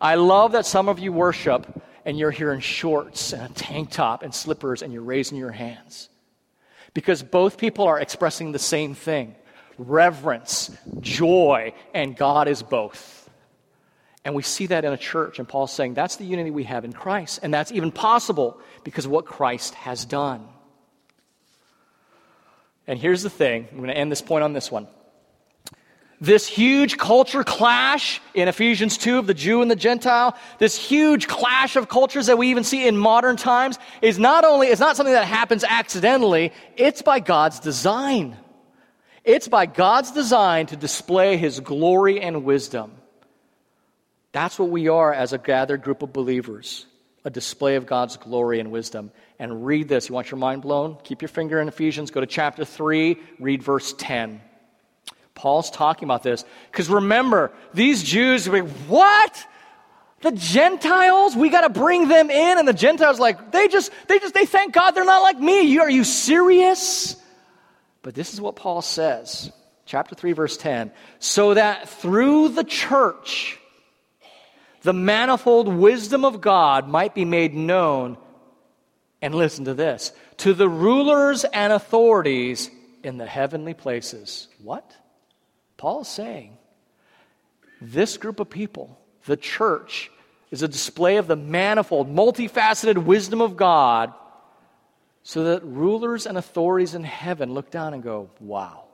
I 0.00 0.14
love 0.14 0.52
that 0.52 0.66
some 0.66 0.88
of 0.88 1.00
you 1.00 1.12
worship 1.12 1.66
and 2.04 2.16
you're 2.16 2.30
here 2.30 2.52
in 2.52 2.60
shorts 2.60 3.32
and 3.32 3.42
a 3.42 3.52
tank 3.54 3.90
top 3.90 4.22
and 4.22 4.32
slippers 4.32 4.82
and 4.82 4.92
you're 4.92 5.02
raising 5.02 5.36
your 5.36 5.50
hands. 5.50 6.08
Because 6.92 7.24
both 7.24 7.58
people 7.58 7.86
are 7.86 7.98
expressing 7.98 8.52
the 8.52 8.60
same 8.60 8.94
thing 8.94 9.34
reverence, 9.78 10.70
joy, 11.00 11.74
and 11.92 12.16
God 12.16 12.46
is 12.46 12.62
both. 12.62 13.23
And 14.24 14.34
we 14.34 14.42
see 14.42 14.66
that 14.66 14.84
in 14.84 14.92
a 14.92 14.96
church, 14.96 15.38
and 15.38 15.46
Paul's 15.46 15.72
saying 15.72 15.94
that's 15.94 16.16
the 16.16 16.24
unity 16.24 16.50
we 16.50 16.64
have 16.64 16.84
in 16.84 16.92
Christ. 16.92 17.40
And 17.42 17.52
that's 17.52 17.72
even 17.72 17.92
possible 17.92 18.58
because 18.82 19.04
of 19.04 19.10
what 19.10 19.26
Christ 19.26 19.74
has 19.74 20.04
done. 20.04 20.48
And 22.86 22.98
here's 22.98 23.22
the 23.22 23.30
thing 23.30 23.68
I'm 23.70 23.78
going 23.78 23.88
to 23.88 23.96
end 23.96 24.10
this 24.10 24.22
point 24.22 24.44
on 24.44 24.52
this 24.52 24.70
one. 24.70 24.88
This 26.20 26.46
huge 26.46 26.96
culture 26.96 27.44
clash 27.44 28.20
in 28.32 28.48
Ephesians 28.48 28.96
2 28.96 29.18
of 29.18 29.26
the 29.26 29.34
Jew 29.34 29.60
and 29.60 29.70
the 29.70 29.76
Gentile, 29.76 30.36
this 30.58 30.76
huge 30.76 31.28
clash 31.28 31.76
of 31.76 31.88
cultures 31.88 32.26
that 32.26 32.38
we 32.38 32.48
even 32.48 32.64
see 32.64 32.86
in 32.86 32.96
modern 32.96 33.36
times, 33.36 33.78
is 34.00 34.18
not 34.18 34.44
only, 34.44 34.68
it's 34.68 34.80
not 34.80 34.96
something 34.96 35.12
that 35.12 35.26
happens 35.26 35.64
accidentally, 35.64 36.52
it's 36.76 37.02
by 37.02 37.20
God's 37.20 37.60
design. 37.60 38.38
It's 39.24 39.48
by 39.48 39.66
God's 39.66 40.12
design 40.12 40.66
to 40.66 40.76
display 40.76 41.36
his 41.36 41.60
glory 41.60 42.20
and 42.20 42.44
wisdom. 42.44 42.92
That's 44.34 44.58
what 44.58 44.68
we 44.68 44.88
are 44.88 45.14
as 45.14 45.32
a 45.32 45.38
gathered 45.38 45.82
group 45.82 46.02
of 46.02 46.12
believers 46.12 46.86
a 47.26 47.30
display 47.30 47.76
of 47.76 47.86
God's 47.86 48.18
glory 48.18 48.60
and 48.60 48.70
wisdom. 48.70 49.10
And 49.38 49.64
read 49.64 49.88
this. 49.88 50.10
You 50.10 50.14
want 50.14 50.30
your 50.30 50.38
mind 50.38 50.60
blown? 50.60 50.98
Keep 51.04 51.22
your 51.22 51.30
finger 51.30 51.58
in 51.58 51.68
Ephesians. 51.68 52.10
Go 52.10 52.20
to 52.20 52.26
chapter 52.26 52.66
3, 52.66 53.16
read 53.38 53.62
verse 53.62 53.94
10. 53.96 54.42
Paul's 55.34 55.70
talking 55.70 56.04
about 56.04 56.22
this. 56.22 56.44
Because 56.70 56.90
remember, 56.90 57.50
these 57.72 58.02
Jews 58.02 58.46
like, 58.46 58.68
what? 58.88 59.46
The 60.20 60.32
Gentiles? 60.32 61.34
We 61.34 61.48
got 61.48 61.62
to 61.62 61.70
bring 61.70 62.08
them 62.08 62.28
in. 62.28 62.58
And 62.58 62.68
the 62.68 62.74
Gentiles, 62.74 63.18
like, 63.18 63.52
they 63.52 63.68
just, 63.68 63.90
they 64.06 64.18
just, 64.18 64.34
they 64.34 64.44
thank 64.44 64.74
God 64.74 64.90
they're 64.90 65.06
not 65.06 65.22
like 65.22 65.38
me. 65.38 65.62
You, 65.62 65.80
are 65.80 65.90
you 65.90 66.04
serious? 66.04 67.16
But 68.02 68.14
this 68.14 68.34
is 68.34 68.40
what 68.40 68.54
Paul 68.54 68.82
says. 68.82 69.50
Chapter 69.86 70.14
3, 70.14 70.32
verse 70.32 70.58
10. 70.58 70.92
So 71.20 71.54
that 71.54 71.88
through 71.88 72.50
the 72.50 72.64
church, 72.64 73.58
the 74.84 74.92
manifold 74.92 75.66
wisdom 75.66 76.24
of 76.24 76.40
God 76.40 76.88
might 76.88 77.14
be 77.14 77.24
made 77.24 77.54
known. 77.54 78.18
And 79.20 79.34
listen 79.34 79.64
to 79.64 79.74
this 79.74 80.12
to 80.38 80.52
the 80.52 80.68
rulers 80.68 81.44
and 81.44 81.72
authorities 81.72 82.70
in 83.02 83.16
the 83.16 83.26
heavenly 83.26 83.72
places. 83.72 84.48
What? 84.62 84.94
Paul 85.78 86.02
is 86.02 86.08
saying 86.08 86.58
this 87.80 88.18
group 88.18 88.40
of 88.40 88.50
people, 88.50 88.98
the 89.24 89.38
church, 89.38 90.10
is 90.50 90.62
a 90.62 90.68
display 90.68 91.16
of 91.16 91.26
the 91.26 91.36
manifold, 91.36 92.14
multifaceted 92.14 92.98
wisdom 92.98 93.40
of 93.40 93.56
God 93.56 94.12
so 95.22 95.44
that 95.44 95.64
rulers 95.64 96.26
and 96.26 96.36
authorities 96.36 96.94
in 96.94 97.04
heaven 97.04 97.54
look 97.54 97.70
down 97.70 97.94
and 97.94 98.02
go, 98.02 98.28
wow, 98.38 98.84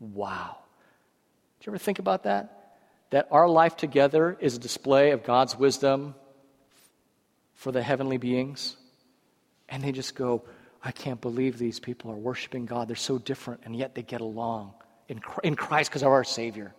wow. 0.00 0.56
Do 1.60 1.66
you 1.66 1.72
ever 1.72 1.78
think 1.78 2.00
about 2.00 2.24
that? 2.24 2.59
That 3.10 3.28
our 3.30 3.48
life 3.48 3.76
together 3.76 4.36
is 4.40 4.56
a 4.56 4.58
display 4.58 5.10
of 5.10 5.24
God's 5.24 5.56
wisdom 5.56 6.14
for 7.54 7.72
the 7.72 7.82
heavenly 7.82 8.16
beings. 8.16 8.76
And 9.68 9.82
they 9.82 9.92
just 9.92 10.14
go, 10.14 10.44
I 10.82 10.92
can't 10.92 11.20
believe 11.20 11.58
these 11.58 11.78
people 11.78 12.10
are 12.10 12.16
worshiping 12.16 12.66
God. 12.66 12.88
They're 12.88 12.96
so 12.96 13.18
different, 13.18 13.62
and 13.64 13.76
yet 13.76 13.94
they 13.94 14.02
get 14.02 14.20
along 14.20 14.72
in, 15.08 15.20
in 15.44 15.56
Christ 15.56 15.90
because 15.90 16.02
of 16.02 16.08
our 16.08 16.24
Savior. 16.24 16.72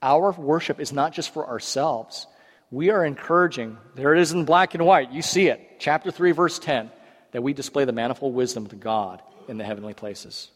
Our 0.00 0.32
worship 0.32 0.80
is 0.80 0.92
not 0.92 1.12
just 1.12 1.32
for 1.32 1.46
ourselves. 1.46 2.26
We 2.70 2.90
are 2.90 3.04
encouraging, 3.04 3.76
there 3.94 4.14
it 4.14 4.20
is 4.20 4.32
in 4.32 4.44
black 4.44 4.74
and 4.74 4.86
white, 4.86 5.12
you 5.12 5.22
see 5.22 5.48
it, 5.48 5.78
chapter 5.78 6.10
3, 6.10 6.32
verse 6.32 6.58
10, 6.58 6.90
that 7.32 7.42
we 7.42 7.52
display 7.52 7.84
the 7.84 7.92
manifold 7.92 8.34
wisdom 8.34 8.64
of 8.64 8.80
God 8.80 9.22
in 9.46 9.58
the 9.58 9.64
heavenly 9.64 9.94
places. 9.94 10.50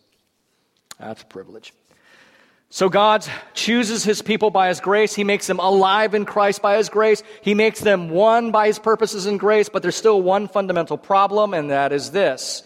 That's 0.99 1.23
a 1.23 1.27
privilege. 1.27 1.75
So 2.69 2.89
God 2.89 3.25
chooses 3.55 4.03
his 4.03 4.23
people 4.23 4.51
by 4.51 4.69
his 4.69 4.81
grace. 4.81 5.15
He 5.15 5.25
makes 5.25 5.47
them 5.47 5.61
alive 5.61 6.15
in 6.15 6.25
Christ 6.25 6.61
by 6.61 6.77
his 6.77 6.89
grace. 6.89 7.23
He 7.41 7.55
makes 7.55 7.81
them 7.81 8.11
one 8.11 8.51
by 8.51 8.67
his 8.67 8.79
purposes 8.79 9.27
and 9.27 9.39
grace, 9.39 9.69
but 9.69 9.83
there's 9.83 9.97
still 9.97 10.21
one 10.21 10.49
fundamental 10.49 10.99
problem, 10.99 11.55
and 11.55 11.71
that 11.71 11.93
is 11.93 12.11
this. 12.11 12.65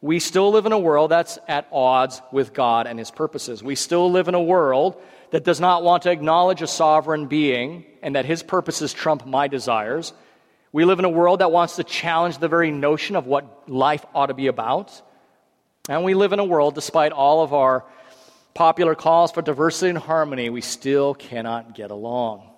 We 0.00 0.20
still 0.20 0.50
live 0.50 0.66
in 0.66 0.72
a 0.72 0.78
world 0.78 1.10
that's 1.10 1.38
at 1.48 1.68
odds 1.70 2.22
with 2.32 2.52
God 2.52 2.86
and 2.86 2.98
his 2.98 3.10
purposes. 3.10 3.62
We 3.62 3.74
still 3.74 4.10
live 4.10 4.28
in 4.28 4.34
a 4.34 4.42
world 4.42 5.00
that 5.30 5.44
does 5.44 5.60
not 5.60 5.82
want 5.82 6.04
to 6.04 6.10
acknowledge 6.10 6.62
a 6.62 6.66
sovereign 6.66 7.26
being 7.26 7.84
and 8.02 8.14
that 8.14 8.24
his 8.24 8.42
purposes 8.42 8.92
trump 8.92 9.26
my 9.26 9.48
desires. 9.48 10.12
We 10.72 10.84
live 10.84 10.98
in 10.98 11.04
a 11.04 11.10
world 11.10 11.40
that 11.40 11.50
wants 11.50 11.76
to 11.76 11.84
challenge 11.84 12.38
the 12.38 12.48
very 12.48 12.70
notion 12.70 13.16
of 13.16 13.26
what 13.26 13.68
life 13.68 14.04
ought 14.14 14.26
to 14.26 14.34
be 14.34 14.46
about. 14.46 15.02
And 15.88 16.04
we 16.04 16.14
live 16.14 16.32
in 16.32 16.38
a 16.38 16.44
world, 16.44 16.74
despite 16.74 17.12
all 17.12 17.42
of 17.42 17.54
our 17.54 17.84
popular 18.56 18.94
calls 18.94 19.30
for 19.30 19.42
diversity 19.42 19.90
and 19.90 19.98
harmony, 19.98 20.48
we 20.48 20.62
still 20.62 21.14
cannot 21.14 21.74
get 21.74 21.90
along. 21.90 22.50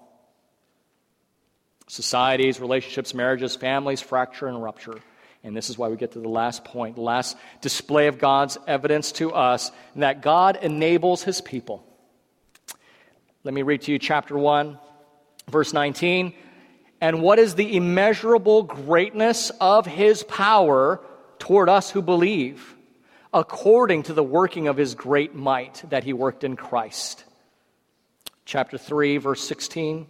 Societies, 1.88 2.60
relationships, 2.60 3.12
marriages, 3.14 3.56
families 3.56 4.00
fracture 4.00 4.46
and 4.46 4.62
rupture. 4.62 4.94
And 5.42 5.56
this 5.56 5.68
is 5.70 5.76
why 5.76 5.88
we 5.88 5.96
get 5.96 6.12
to 6.12 6.20
the 6.20 6.28
last 6.28 6.64
point, 6.64 6.94
the 6.94 7.02
last 7.02 7.36
display 7.60 8.06
of 8.06 8.18
God's 8.18 8.56
evidence 8.66 9.12
to 9.12 9.32
us 9.32 9.72
that 9.96 10.22
God 10.22 10.58
enables 10.62 11.22
his 11.24 11.40
people. 11.40 11.84
Let 13.42 13.52
me 13.52 13.62
read 13.62 13.82
to 13.82 13.92
you 13.92 13.98
chapter 13.98 14.38
1, 14.38 14.78
verse 15.50 15.72
19. 15.72 16.32
And 17.00 17.22
what 17.22 17.40
is 17.40 17.56
the 17.56 17.76
immeasurable 17.76 18.62
greatness 18.62 19.50
of 19.60 19.86
his 19.86 20.22
power 20.22 21.00
toward 21.38 21.68
us 21.68 21.90
who 21.90 22.02
believe? 22.02 22.76
According 23.32 24.04
to 24.04 24.12
the 24.12 24.22
working 24.22 24.68
of 24.68 24.76
his 24.76 24.94
great 24.94 25.34
might 25.34 25.82
that 25.90 26.04
he 26.04 26.12
worked 26.12 26.44
in 26.44 26.56
Christ. 26.56 27.24
Chapter 28.44 28.78
3, 28.78 29.18
verse 29.18 29.46
16. 29.46 30.06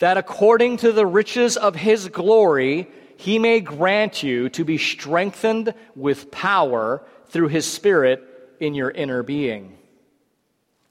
That 0.00 0.16
according 0.16 0.78
to 0.78 0.92
the 0.92 1.06
riches 1.06 1.56
of 1.56 1.76
his 1.76 2.08
glory, 2.08 2.88
he 3.16 3.38
may 3.38 3.60
grant 3.60 4.22
you 4.22 4.48
to 4.50 4.64
be 4.64 4.78
strengthened 4.78 5.74
with 5.94 6.30
power 6.30 7.02
through 7.28 7.48
his 7.48 7.70
Spirit 7.70 8.22
in 8.58 8.74
your 8.74 8.90
inner 8.90 9.22
being. 9.22 9.78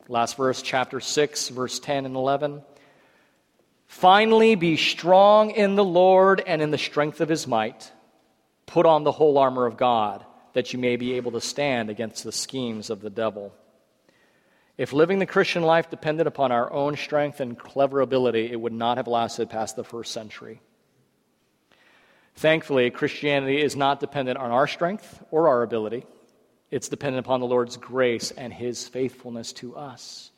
Last 0.08 0.38
verse, 0.38 0.62
chapter 0.62 1.00
6, 1.00 1.50
verse 1.50 1.80
10 1.80 2.06
and 2.06 2.16
11. 2.16 2.62
Finally, 3.88 4.56
be 4.56 4.76
strong 4.76 5.52
in 5.52 5.76
the 5.76 5.84
Lord 5.84 6.42
and 6.46 6.62
in 6.62 6.72
the 6.72 6.78
strength 6.78 7.22
of 7.22 7.30
his 7.30 7.46
might. 7.46 7.92
Put 8.66 8.86
on 8.86 9.04
the 9.04 9.12
whole 9.12 9.38
armor 9.38 9.66
of 9.66 9.78
God, 9.78 10.26
that 10.54 10.74
you 10.74 10.80
may 10.80 10.96
be 10.96 11.14
able 11.14 11.32
to 11.34 11.42
stand 11.42 11.90
against 11.90 12.24
the 12.24 12.32
schemes 12.32 12.90
of 12.90 13.02
the 13.02 13.10
devil. 13.10 13.54
If 14.78 14.94
living 14.94 15.20
the 15.20 15.26
Christian 15.26 15.64
life 15.64 15.90
depended 15.90 16.26
upon 16.26 16.52
our 16.52 16.72
own 16.72 16.98
strength 16.98 17.40
and 17.40 17.58
clever 17.58 18.02
ability, 18.02 18.52
it 18.52 18.60
would 18.60 18.74
not 18.74 18.98
have 18.98 19.08
lasted 19.08 19.50
past 19.50 19.76
the 19.76 19.84
first 19.84 20.12
century. 20.12 20.62
Thankfully, 22.36 22.90
Christianity 22.90 23.62
is 23.62 23.76
not 23.76 24.00
dependent 24.00 24.40
on 24.40 24.50
our 24.50 24.66
strength 24.66 25.24
or 25.30 25.48
our 25.48 25.62
ability. 25.62 26.06
It's 26.72 26.90
dependent 26.90 27.24
upon 27.24 27.40
the 27.40 27.46
Lord's 27.46 27.78
grace 27.78 28.32
and 28.32 28.52
his 28.52 28.88
faithfulness 28.88 29.54
to 29.54 29.76
us. 29.76 30.32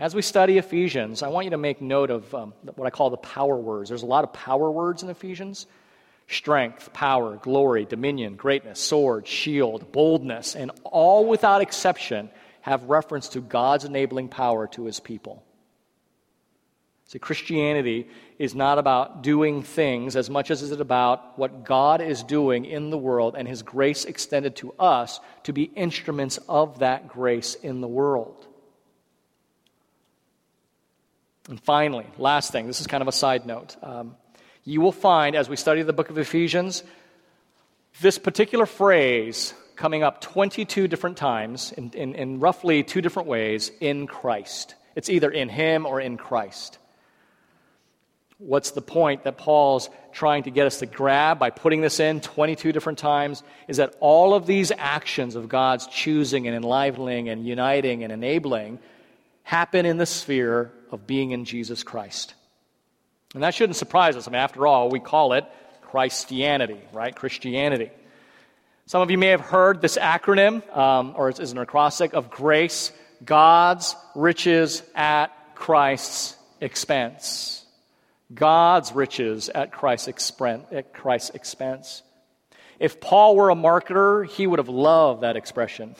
As 0.00 0.12
we 0.12 0.22
study 0.22 0.58
Ephesians, 0.58 1.22
I 1.22 1.28
want 1.28 1.44
you 1.44 1.50
to 1.50 1.56
make 1.56 1.80
note 1.80 2.10
of 2.10 2.34
um, 2.34 2.52
what 2.74 2.86
I 2.86 2.90
call 2.90 3.10
the 3.10 3.16
power 3.16 3.56
words. 3.56 3.88
There's 3.88 4.02
a 4.02 4.06
lot 4.06 4.24
of 4.24 4.32
power 4.32 4.68
words 4.68 5.04
in 5.04 5.10
Ephesians 5.10 5.66
strength, 6.28 6.92
power, 6.92 7.36
glory, 7.36 7.84
dominion, 7.84 8.36
greatness, 8.36 8.80
sword, 8.80 9.26
shield, 9.26 9.92
boldness, 9.92 10.56
and 10.56 10.70
all 10.84 11.26
without 11.26 11.60
exception 11.60 12.30
have 12.62 12.84
reference 12.84 13.28
to 13.30 13.40
God's 13.40 13.84
enabling 13.84 14.28
power 14.28 14.66
to 14.68 14.86
his 14.86 15.00
people. 15.00 15.44
See, 17.06 17.18
Christianity 17.18 18.08
is 18.38 18.54
not 18.54 18.78
about 18.78 19.22
doing 19.22 19.62
things 19.62 20.16
as 20.16 20.30
much 20.30 20.50
as 20.50 20.62
it 20.62 20.72
is 20.72 20.80
about 20.80 21.38
what 21.38 21.64
God 21.64 22.00
is 22.00 22.22
doing 22.22 22.64
in 22.64 22.90
the 22.90 22.98
world 22.98 23.34
and 23.36 23.46
his 23.46 23.62
grace 23.62 24.06
extended 24.06 24.56
to 24.56 24.72
us 24.78 25.20
to 25.44 25.52
be 25.52 25.64
instruments 25.64 26.38
of 26.48 26.78
that 26.78 27.08
grace 27.08 27.54
in 27.54 27.82
the 27.82 27.88
world. 27.88 28.46
And 31.48 31.60
finally, 31.60 32.06
last 32.16 32.52
thing, 32.52 32.66
this 32.66 32.80
is 32.80 32.86
kind 32.86 33.02
of 33.02 33.08
a 33.08 33.12
side 33.12 33.44
note. 33.44 33.76
Um, 33.82 34.16
you 34.64 34.80
will 34.80 34.92
find 34.92 35.36
as 35.36 35.48
we 35.48 35.56
study 35.56 35.82
the 35.82 35.92
book 35.92 36.10
of 36.10 36.18
Ephesians, 36.18 36.82
this 38.00 38.18
particular 38.18 38.66
phrase 38.66 39.54
coming 39.76 40.02
up 40.02 40.20
22 40.20 40.88
different 40.88 41.16
times 41.16 41.72
in, 41.72 41.90
in, 41.92 42.14
in 42.14 42.40
roughly 42.40 42.82
two 42.82 43.00
different 43.00 43.28
ways 43.28 43.70
in 43.80 44.06
Christ. 44.06 44.74
It's 44.94 45.10
either 45.10 45.30
in 45.30 45.48
Him 45.48 45.86
or 45.86 46.00
in 46.00 46.16
Christ. 46.16 46.78
What's 48.38 48.72
the 48.72 48.82
point 48.82 49.24
that 49.24 49.36
Paul's 49.36 49.88
trying 50.12 50.44
to 50.44 50.50
get 50.50 50.66
us 50.66 50.78
to 50.78 50.86
grab 50.86 51.38
by 51.38 51.50
putting 51.50 51.80
this 51.80 52.00
in 52.00 52.20
22 52.20 52.72
different 52.72 52.98
times? 52.98 53.42
Is 53.68 53.76
that 53.78 53.94
all 54.00 54.34
of 54.34 54.46
these 54.46 54.72
actions 54.76 55.34
of 55.34 55.48
God's 55.48 55.86
choosing 55.86 56.46
and 56.46 56.56
enlivening 56.56 57.28
and 57.28 57.46
uniting 57.46 58.02
and 58.02 58.12
enabling 58.12 58.78
happen 59.44 59.86
in 59.86 59.98
the 59.98 60.06
sphere 60.06 60.72
of 60.90 61.06
being 61.06 61.30
in 61.30 61.44
Jesus 61.44 61.82
Christ. 61.82 62.34
And 63.34 63.42
that 63.42 63.54
shouldn't 63.54 63.76
surprise 63.76 64.16
us. 64.16 64.28
I 64.28 64.30
mean, 64.30 64.40
after 64.40 64.66
all, 64.66 64.88
we 64.88 65.00
call 65.00 65.32
it 65.32 65.44
Christianity, 65.82 66.80
right? 66.92 67.14
Christianity. 67.14 67.90
Some 68.86 69.02
of 69.02 69.10
you 69.10 69.18
may 69.18 69.28
have 69.28 69.40
heard 69.40 69.80
this 69.80 69.96
acronym, 69.96 70.76
um, 70.76 71.14
or 71.16 71.28
it's 71.28 71.40
an 71.40 71.58
acrostic 71.58 72.14
of 72.14 72.30
grace 72.30 72.92
God's 73.24 73.96
riches 74.14 74.82
at 74.94 75.28
Christ's 75.54 76.36
expense. 76.60 77.64
God's 78.32 78.92
riches 78.92 79.48
at 79.48 79.72
Christ's, 79.72 80.08
at 80.72 80.92
Christ's 80.92 81.30
expense. 81.30 82.02
If 82.78 83.00
Paul 83.00 83.36
were 83.36 83.50
a 83.50 83.54
marketer, 83.54 84.26
he 84.26 84.46
would 84.46 84.58
have 84.58 84.68
loved 84.68 85.22
that 85.22 85.36
expression 85.36 85.94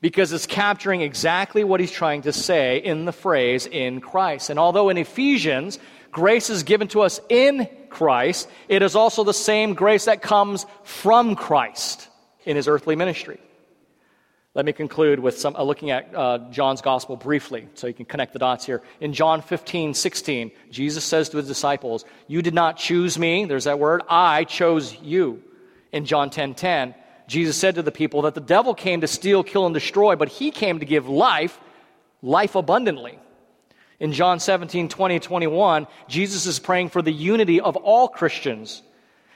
because 0.00 0.32
it's 0.32 0.46
capturing 0.46 1.02
exactly 1.02 1.64
what 1.64 1.80
he's 1.80 1.90
trying 1.90 2.22
to 2.22 2.32
say 2.32 2.78
in 2.78 3.04
the 3.04 3.12
phrase 3.12 3.66
in 3.66 4.00
Christ. 4.00 4.50
And 4.50 4.58
although 4.58 4.88
in 4.88 4.98
Ephesians, 4.98 5.78
grace 6.10 6.50
is 6.50 6.62
given 6.62 6.88
to 6.88 7.02
us 7.02 7.20
in 7.28 7.68
Christ, 7.88 8.48
it 8.68 8.82
is 8.82 8.96
also 8.96 9.24
the 9.24 9.34
same 9.34 9.74
grace 9.74 10.06
that 10.06 10.22
comes 10.22 10.66
from 10.84 11.36
Christ 11.36 12.08
in 12.44 12.56
his 12.56 12.68
earthly 12.68 12.96
ministry. 12.96 13.40
Let 14.52 14.64
me 14.64 14.72
conclude 14.72 15.20
with 15.20 15.38
some, 15.38 15.54
uh, 15.54 15.62
looking 15.62 15.90
at 15.90 16.12
uh, 16.12 16.38
John's 16.50 16.80
gospel 16.80 17.16
briefly 17.16 17.68
so 17.74 17.86
you 17.86 17.94
can 17.94 18.04
connect 18.04 18.32
the 18.32 18.40
dots 18.40 18.66
here. 18.66 18.82
In 19.00 19.12
John 19.12 19.42
15, 19.42 19.94
16, 19.94 20.50
Jesus 20.72 21.04
says 21.04 21.28
to 21.28 21.36
his 21.36 21.46
disciples, 21.46 22.04
You 22.26 22.42
did 22.42 22.54
not 22.54 22.76
choose 22.76 23.16
me, 23.16 23.44
there's 23.44 23.64
that 23.64 23.78
word, 23.78 24.02
I 24.08 24.44
chose 24.44 24.96
you. 25.00 25.42
In 25.92 26.04
John 26.04 26.30
10, 26.30 26.54
10, 26.54 26.94
Jesus 27.28 27.56
said 27.56 27.76
to 27.76 27.82
the 27.82 27.92
people 27.92 28.22
that 28.22 28.34
the 28.34 28.40
devil 28.40 28.74
came 28.74 29.02
to 29.02 29.06
steal, 29.06 29.44
kill, 29.44 29.66
and 29.66 29.74
destroy, 29.74 30.16
but 30.16 30.28
he 30.28 30.50
came 30.50 30.80
to 30.80 30.86
give 30.86 31.08
life, 31.08 31.60
life 32.20 32.56
abundantly. 32.56 33.20
In 34.00 34.12
John 34.12 34.40
17, 34.40 34.88
20, 34.88 35.20
21, 35.20 35.86
Jesus 36.08 36.46
is 36.46 36.58
praying 36.58 36.88
for 36.88 37.02
the 37.02 37.12
unity 37.12 37.60
of 37.60 37.76
all 37.76 38.08
Christians. 38.08 38.82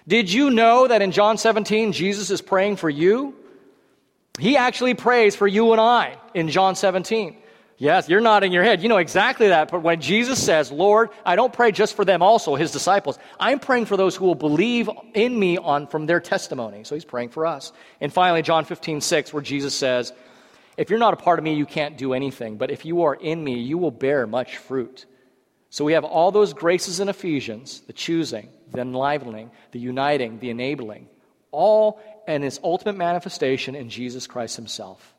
Did 0.09 0.33
you 0.33 0.51
know 0.51 0.89
that 0.89 1.03
in 1.03 1.13
John 1.13 1.39
17, 1.39 1.93
Jesus 1.93 2.31
is 2.31 2.41
praying 2.41 2.77
for 2.77 2.91
you? 2.91 3.35
He 4.39 4.57
actually 4.57 4.95
prays 4.95 5.37
for 5.37 5.47
you 5.47 5.73
and 5.73 5.81
I 5.81 6.17
in 6.33 6.49
John 6.49 6.75
17. 6.75 7.37
Yes, 7.77 8.09
you're 8.09 8.21
nodding 8.21 8.53
your 8.53 8.63
head. 8.63 8.83
You 8.83 8.89
know 8.89 8.99
exactly 8.99 9.49
that. 9.49 9.71
But 9.71 9.83
when 9.83 10.01
Jesus 10.01 10.43
says, 10.43 10.71
Lord, 10.71 11.11
I 11.27 11.37
don't 11.37 11.53
pray 11.53 11.73
just 11.73 11.95
for 11.95 12.05
them 12.05 12.23
also, 12.23 12.55
his 12.55 12.71
disciples. 12.71 13.19
I'm 13.39 13.59
praying 13.59 13.87
for 13.87 13.97
those 13.97 14.15
who 14.15 14.25
will 14.25 14.35
believe 14.35 14.89
in 15.13 15.39
me 15.39 15.59
on 15.59 15.89
from 15.89 16.07
their 16.07 16.21
testimony. 16.21 16.85
So 16.85 16.95
he's 16.95 17.05
praying 17.05 17.31
for 17.31 17.47
us. 17.47 17.73
And 18.01 18.13
finally, 18.13 18.43
John 18.43 18.65
15, 18.65 19.01
6, 19.01 19.33
where 19.33 19.43
Jesus 19.43 19.75
says, 19.75 20.13
If 20.77 20.91
you're 20.91 20.99
not 20.99 21.15
a 21.15 21.19
part 21.19 21.39
of 21.39 21.45
me, 21.45 21.55
you 21.55 21.67
can't 21.67 21.97
do 21.97 22.15
anything. 22.15 22.57
But 22.57 22.71
if 22.71 22.85
you 22.85 23.03
are 23.03 23.15
in 23.15 23.43
me, 23.43 23.61
you 23.61 23.79
will 23.79 23.91
bear 23.91 24.27
much 24.27 24.57
fruit. 24.57 25.07
So 25.71 25.85
we 25.85 25.95
have 25.95 26.05
all 26.05 26.31
those 26.31 26.53
graces 26.53 27.01
in 27.01 27.09
Ephesians 27.09 27.81
the 27.83 27.93
choosing, 27.93 28.49
the 28.71 28.81
enlivening, 28.81 29.51
the 29.73 29.81
uniting, 29.81 30.39
the 30.39 30.51
enabling, 30.51 31.09
all 31.51 32.01
in 32.27 32.43
its 32.43 32.61
ultimate 32.63 32.97
manifestation 32.97 33.75
in 33.75 33.89
Jesus 33.89 34.27
Christ 34.27 34.57
himself. 34.57 35.15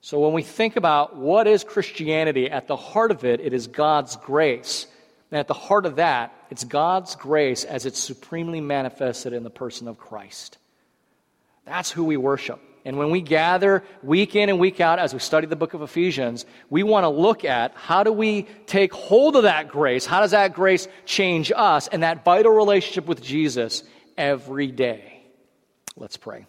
So 0.00 0.20
when 0.20 0.34
we 0.34 0.42
think 0.42 0.76
about 0.76 1.16
what 1.16 1.46
is 1.46 1.64
Christianity, 1.64 2.50
at 2.50 2.68
the 2.68 2.76
heart 2.76 3.10
of 3.10 3.24
it, 3.24 3.40
it 3.40 3.52
is 3.54 3.68
God's 3.68 4.16
grace. 4.16 4.86
And 5.30 5.40
at 5.40 5.48
the 5.48 5.54
heart 5.54 5.86
of 5.86 5.96
that, 5.96 6.32
it's 6.50 6.62
God's 6.62 7.16
grace 7.16 7.64
as 7.64 7.86
it's 7.86 7.98
supremely 7.98 8.60
manifested 8.60 9.32
in 9.32 9.44
the 9.44 9.50
person 9.50 9.88
of 9.88 9.98
Christ. 9.98 10.58
That's 11.64 11.90
who 11.90 12.04
we 12.04 12.16
worship. 12.16 12.60
And 12.84 12.98
when 12.98 13.10
we 13.10 13.22
gather 13.22 13.82
week 14.02 14.36
in 14.36 14.50
and 14.50 14.58
week 14.58 14.80
out 14.80 14.98
as 14.98 15.14
we 15.14 15.18
study 15.18 15.46
the 15.46 15.56
book 15.56 15.72
of 15.72 15.80
Ephesians, 15.80 16.44
we 16.68 16.82
want 16.82 17.04
to 17.04 17.08
look 17.08 17.44
at 17.44 17.72
how 17.74 18.02
do 18.02 18.12
we 18.12 18.42
take 18.66 18.92
hold 18.92 19.36
of 19.36 19.44
that 19.44 19.68
grace? 19.68 20.04
How 20.04 20.20
does 20.20 20.32
that 20.32 20.54
grace 20.54 20.86
change 21.06 21.50
us 21.54 21.88
and 21.88 22.02
that 22.02 22.24
vital 22.24 22.52
relationship 22.52 23.06
with 23.06 23.22
Jesus 23.22 23.84
every 24.18 24.70
day? 24.70 25.22
Let's 25.96 26.18
pray. 26.18 26.46